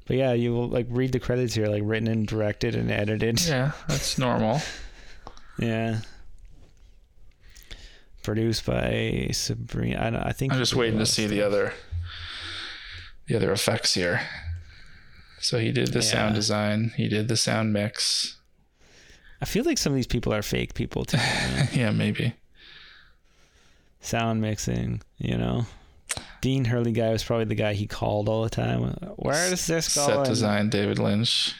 But 0.06 0.16
yeah, 0.16 0.32
you 0.32 0.52
will 0.52 0.68
like 0.68 0.86
read 0.88 1.12
the 1.12 1.20
credits 1.20 1.54
here, 1.54 1.68
like 1.68 1.82
written 1.84 2.08
and 2.08 2.26
directed 2.26 2.74
and 2.74 2.90
edited. 2.90 3.40
Yeah, 3.46 3.72
that's 3.88 4.18
normal. 4.18 4.60
Yeah. 5.60 6.02
Produced 8.22 8.64
by 8.64 9.28
Sabrina. 9.32 9.98
I, 10.24 10.28
I 10.28 10.32
think 10.32 10.52
I'm 10.52 10.58
just 10.60 10.76
waiting 10.76 11.00
to 11.00 11.06
see 11.06 11.26
the 11.26 11.42
other 11.42 11.72
the 13.26 13.34
other 13.34 13.50
effects 13.50 13.94
here. 13.94 14.20
So 15.40 15.58
he 15.58 15.72
did 15.72 15.88
the 15.88 16.00
sound 16.02 16.36
design, 16.36 16.92
he 16.96 17.08
did 17.08 17.26
the 17.28 17.36
sound 17.36 17.72
mix. 17.72 18.36
I 19.40 19.46
feel 19.46 19.64
like 19.64 19.78
some 19.78 19.92
of 19.92 19.96
these 19.96 20.06
people 20.06 20.32
are 20.32 20.42
fake 20.42 20.74
people 20.74 21.04
too. 21.04 21.16
you 21.16 21.56
know? 21.56 21.62
Yeah, 21.72 21.90
maybe. 21.90 22.34
sound 24.00 24.40
mixing, 24.40 25.00
you 25.18 25.36
know. 25.36 25.66
Dean 26.40 26.64
Hurley 26.66 26.92
guy 26.92 27.10
was 27.10 27.24
probably 27.24 27.46
the 27.46 27.54
guy 27.54 27.74
he 27.74 27.86
called 27.86 28.28
all 28.28 28.42
the 28.44 28.50
time. 28.50 28.82
Where 29.16 29.52
is 29.52 29.66
this 29.66 29.94
going? 29.94 30.08
Set 30.08 30.26
design, 30.26 30.70
David 30.70 30.98
Lynch. 30.98 31.54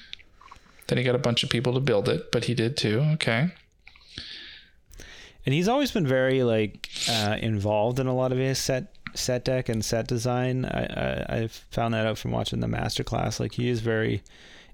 Then 0.86 0.98
he 0.98 1.04
got 1.04 1.14
a 1.14 1.18
bunch 1.18 1.42
of 1.42 1.50
people 1.50 1.74
to 1.74 1.80
build 1.80 2.08
it, 2.08 2.30
but 2.32 2.44
he 2.44 2.54
did 2.54 2.76
too. 2.76 3.00
Okay. 3.14 3.50
And 5.44 5.54
he's 5.54 5.68
always 5.68 5.90
been 5.90 6.06
very 6.06 6.42
like 6.42 6.88
uh, 7.08 7.36
involved 7.40 7.98
in 7.98 8.06
a 8.06 8.14
lot 8.14 8.32
of 8.32 8.38
his 8.38 8.58
set 8.58 8.94
set 9.14 9.44
deck 9.44 9.68
and 9.68 9.84
set 9.84 10.06
design. 10.06 10.64
I, 10.66 10.84
I 10.84 11.36
I 11.42 11.46
found 11.48 11.94
that 11.94 12.06
out 12.06 12.18
from 12.18 12.30
watching 12.32 12.60
the 12.60 12.68
master 12.68 13.02
class. 13.04 13.40
Like 13.40 13.54
he 13.54 13.68
is 13.68 13.80
very 13.80 14.22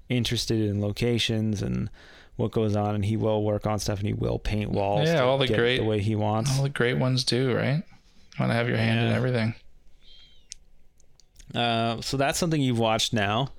interested 0.09 0.59
in 0.61 0.81
locations 0.81 1.61
and 1.61 1.89
what 2.35 2.51
goes 2.51 2.75
on, 2.75 2.93
and 2.95 3.05
he 3.05 3.15
will 3.15 3.43
work 3.43 3.65
on 3.65 3.79
stuff 3.79 3.99
and 3.99 4.07
he 4.07 4.13
will 4.13 4.37
paint 4.39 4.69
walls. 4.69 5.07
Yeah, 5.07 5.21
to 5.21 5.23
all 5.23 5.37
the 5.37 5.47
get 5.47 5.57
great- 5.57 5.77
the 5.77 5.85
way 5.85 5.99
he 6.01 6.15
wants. 6.15 6.55
All 6.57 6.63
the 6.63 6.69
great 6.69 6.97
ones 6.97 7.23
do, 7.23 7.55
right? 7.55 7.81
Want 8.39 8.51
to 8.51 8.53
have 8.55 8.67
your 8.67 8.77
hand 8.77 8.99
in 8.99 9.13
everything. 9.13 9.55
Uh, 11.53 12.01
so 12.01 12.17
that's 12.17 12.39
something 12.39 12.59
you've 12.61 12.79
watched 12.79 13.13
now, 13.13 13.49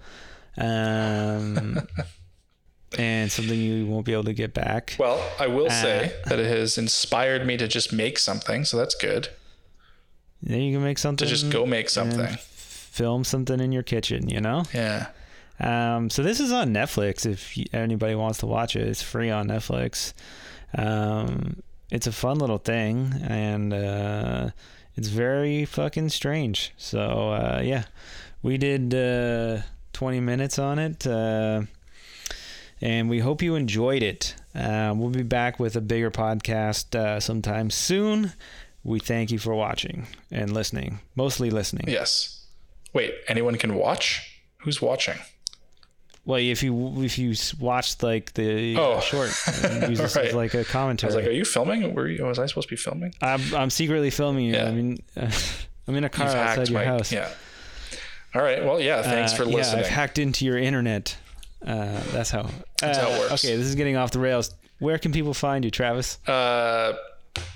um, 0.58 1.78
and 2.98 3.30
something 3.30 3.58
you 3.58 3.86
won't 3.86 4.04
be 4.06 4.12
able 4.12 4.24
to 4.24 4.32
get 4.34 4.54
back. 4.54 4.96
Well, 4.98 5.22
I 5.38 5.46
will 5.46 5.70
say 5.70 6.12
Uh, 6.24 6.28
that 6.30 6.38
it 6.38 6.46
has 6.46 6.78
inspired 6.78 7.46
me 7.46 7.56
to 7.56 7.68
just 7.68 7.92
make 7.92 8.18
something, 8.18 8.64
so 8.64 8.76
that's 8.76 8.94
good. 8.94 9.28
Then 10.42 10.60
you 10.60 10.74
can 10.76 10.82
make 10.84 10.98
something. 10.98 11.26
To 11.26 11.36
something. 11.36 11.50
just 11.50 11.52
go 11.52 11.66
make 11.66 11.88
something. 11.88 12.36
film 12.36 13.24
something 13.24 13.60
in 13.60 13.72
your 13.72 13.82
kitchen. 13.82 14.28
You 14.28 14.40
know. 14.40 14.64
Yeah. 14.74 15.08
Um, 15.58 16.10
so 16.10 16.22
this 16.22 16.38
is 16.40 16.52
on 16.52 16.74
Netflix. 16.74 17.24
If 17.24 17.56
anybody 17.74 18.14
wants 18.14 18.38
to 18.38 18.46
watch 18.46 18.76
it, 18.76 18.86
it's 18.86 19.00
free 19.02 19.30
on 19.30 19.48
Netflix. 19.48 20.12
Um, 20.76 21.62
it's 21.90 22.06
a 22.06 22.12
fun 22.12 22.38
little 22.38 22.58
thing, 22.58 23.14
and 23.26 23.72
uh, 23.72 24.50
it's 24.96 25.08
very 25.08 25.64
fucking 25.64 26.08
strange. 26.08 26.72
So 26.76 27.32
uh, 27.32 27.60
yeah, 27.64 27.84
we 28.42 28.58
did 28.58 28.94
uh, 28.94 29.62
20 29.92 30.20
minutes 30.20 30.58
on 30.58 30.78
it, 30.78 31.06
uh, 31.06 31.62
and 32.80 33.08
we 33.08 33.20
hope 33.20 33.42
you 33.42 33.54
enjoyed 33.54 34.02
it. 34.02 34.34
Uh, 34.54 34.94
we'll 34.96 35.10
be 35.10 35.22
back 35.22 35.60
with 35.60 35.76
a 35.76 35.80
bigger 35.80 36.10
podcast 36.10 36.94
uh, 36.94 37.20
sometime 37.20 37.70
soon. 37.70 38.32
We 38.84 39.00
thank 39.00 39.30
you 39.30 39.38
for 39.38 39.54
watching 39.54 40.06
and 40.30 40.52
listening, 40.52 41.00
mostly 41.14 41.50
listening. 41.50 41.86
Yes. 41.88 42.46
Wait, 42.92 43.14
anyone 43.28 43.56
can 43.56 43.74
watch? 43.74 44.40
Who's 44.58 44.80
watching? 44.80 45.18
Well, 46.26 46.38
if 46.40 46.62
you 46.62 47.02
if 47.04 47.18
you 47.18 47.34
watched 47.58 48.02
like 48.02 48.34
the 48.34 48.76
Oh. 48.76 48.94
uh, 48.94 49.00
short, 49.00 49.28
use 49.88 49.98
this 49.98 50.16
Right. 50.16 50.26
as 50.26 50.34
like 50.34 50.52
a 50.54 50.64
commentary. 50.64 51.12
I 51.12 51.16
was 51.16 51.22
like, 51.22 51.26
are 51.30 51.34
you 51.34 51.44
filming? 51.44 51.94
Were 51.94 52.08
you, 52.08 52.24
was 52.24 52.38
I 52.38 52.46
supposed 52.46 52.68
to 52.68 52.72
be 52.74 52.76
filming? 52.76 53.14
I'm 53.22 53.40
I'm 53.54 53.70
secretly 53.70 54.10
filming 54.10 54.44
you. 54.46 54.54
Yeah. 54.54 54.66
I 54.68 54.72
mean, 54.72 54.98
I'm 55.16 55.94
in 55.94 56.02
a 56.04 56.08
car 56.08 56.26
You've 56.26 56.34
outside 56.34 56.68
your 56.68 56.78
my 56.80 56.84
house. 56.84 57.12
Yeah. 57.12 57.30
All 58.34 58.42
right. 58.42 58.62
Well, 58.64 58.80
yeah. 58.80 59.02
Thanks 59.02 59.32
Uh, 59.32 59.36
for 59.36 59.44
Yeah, 59.44 59.56
listening. 59.56 59.84
I've 59.84 59.90
hacked 59.90 60.18
into 60.18 60.44
your 60.44 60.58
internet. 60.58 61.16
Uh, 61.64 62.00
that's 62.12 62.30
how. 62.30 62.50
That's 62.80 62.98
how 62.98 63.06
it 63.08 63.14
Uh, 63.14 63.18
works. 63.30 63.44
Okay, 63.44 63.56
this 63.56 63.66
is 63.66 63.76
getting 63.76 63.96
off 63.96 64.10
the 64.10 64.18
rails. 64.18 64.52
Where 64.80 64.98
can 64.98 65.12
people 65.12 65.32
find 65.32 65.64
you, 65.64 65.70
Travis? 65.70 66.18
Uh, 66.26 66.94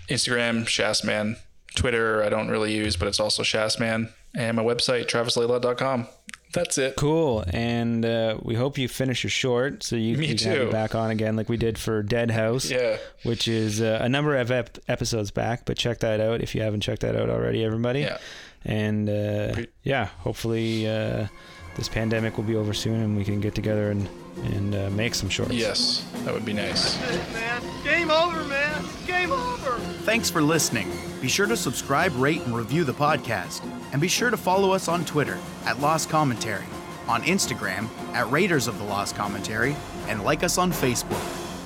Instagram, 0.09 0.65
Shasman. 0.67 1.37
Twitter, 1.75 2.23
I 2.23 2.29
don't 2.29 2.49
really 2.49 2.73
use, 2.75 2.97
but 2.97 3.09
it's 3.09 3.21
also 3.21 3.43
Shasman. 3.43 4.11
And 4.35 4.57
my 4.57 4.63
website, 4.63 5.07
travislayla.com. 5.07 6.07
That's 6.53 6.79
it. 6.79 6.97
Cool, 6.97 7.45
and 7.53 8.05
uh, 8.05 8.39
we 8.43 8.55
hope 8.57 8.77
you 8.77 8.89
finish 8.89 9.23
your 9.23 9.31
short 9.31 9.83
so 9.85 9.95
you, 9.97 10.17
Me 10.17 10.27
you 10.27 10.35
can 10.37 10.49
have 10.49 10.59
too. 10.59 10.65
you 10.67 10.71
back 10.71 10.95
on 10.97 11.11
again, 11.11 11.37
like 11.37 11.49
we 11.49 11.57
did 11.57 11.79
for 11.79 12.03
Dead 12.03 12.31
House. 12.33 12.71
Yeah. 12.71 12.97
which 13.23 13.47
is 13.47 13.81
uh, 13.81 13.99
a 14.03 14.09
number 14.09 14.37
of 14.37 14.51
ep- 14.51 14.79
episodes 14.89 15.31
back. 15.31 15.65
But 15.65 15.77
check 15.79 16.01
that 16.01 16.21
out 16.21 16.41
if 16.41 16.55
you 16.55 16.63
haven't 16.63 16.81
checked 16.81 17.03
that 17.03 17.15
out 17.15 17.31
already, 17.31 17.65
everybody. 17.65 18.01
Yeah. 18.01 18.19
And 18.65 19.09
uh, 19.09 19.53
Pre- 19.53 19.69
yeah, 19.85 20.07
hopefully 20.19 20.89
uh, 20.89 21.29
this 21.77 21.89
pandemic 21.89 22.37
will 22.37 22.45
be 22.45 22.57
over 22.57 22.75
soon 22.75 23.01
and 23.01 23.17
we 23.17 23.25
can 23.25 23.41
get 23.41 23.55
together 23.55 23.91
and 23.91 24.09
and 24.55 24.75
uh, 24.75 24.91
make 24.91 25.15
some 25.15 25.29
shorts. 25.29 25.53
Yes, 25.53 26.05
that 26.25 26.33
would 26.33 26.45
be 26.47 26.53
nice. 26.53 26.99
man. 27.33 27.63
Game 27.85 28.11
over, 28.11 28.43
man. 28.45 28.85
Game 29.07 29.31
over. 29.33 29.79
Thanks 30.05 30.31
for 30.31 30.41
listening. 30.43 30.91
Be 31.21 31.29
sure 31.29 31.47
to 31.47 31.57
subscribe, 31.57 32.15
rate, 32.17 32.41
and 32.43 32.57
review 32.57 32.85
the 32.85 32.95
podcast. 32.95 33.63
And 33.93 34.01
be 34.01 34.09
sure 34.09 34.31
to 34.31 34.37
follow 34.37 34.73
us 34.73 34.89
on 34.89 35.05
Twitter 35.05 35.39
at 35.67 35.81
Lost 35.81 36.09
Commentary, 36.09 36.65
on 37.07 37.23
Instagram 37.23 37.89
at 38.15 38.31
Raiders 38.31 38.67
of 38.67 38.79
the 38.79 38.85
Lost 38.85 39.17
Commentary, 39.17 39.77
and 40.09 40.25
like 40.25 40.43
us 40.43 40.57
on 40.57 40.73
Facebook. 40.73 41.23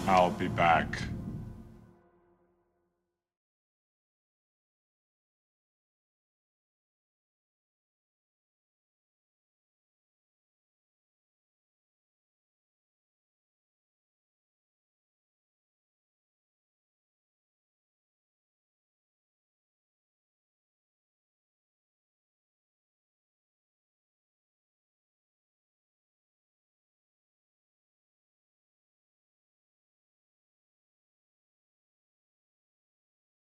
I'll 0.08 0.30
be 0.30 0.48
back. 0.48 0.98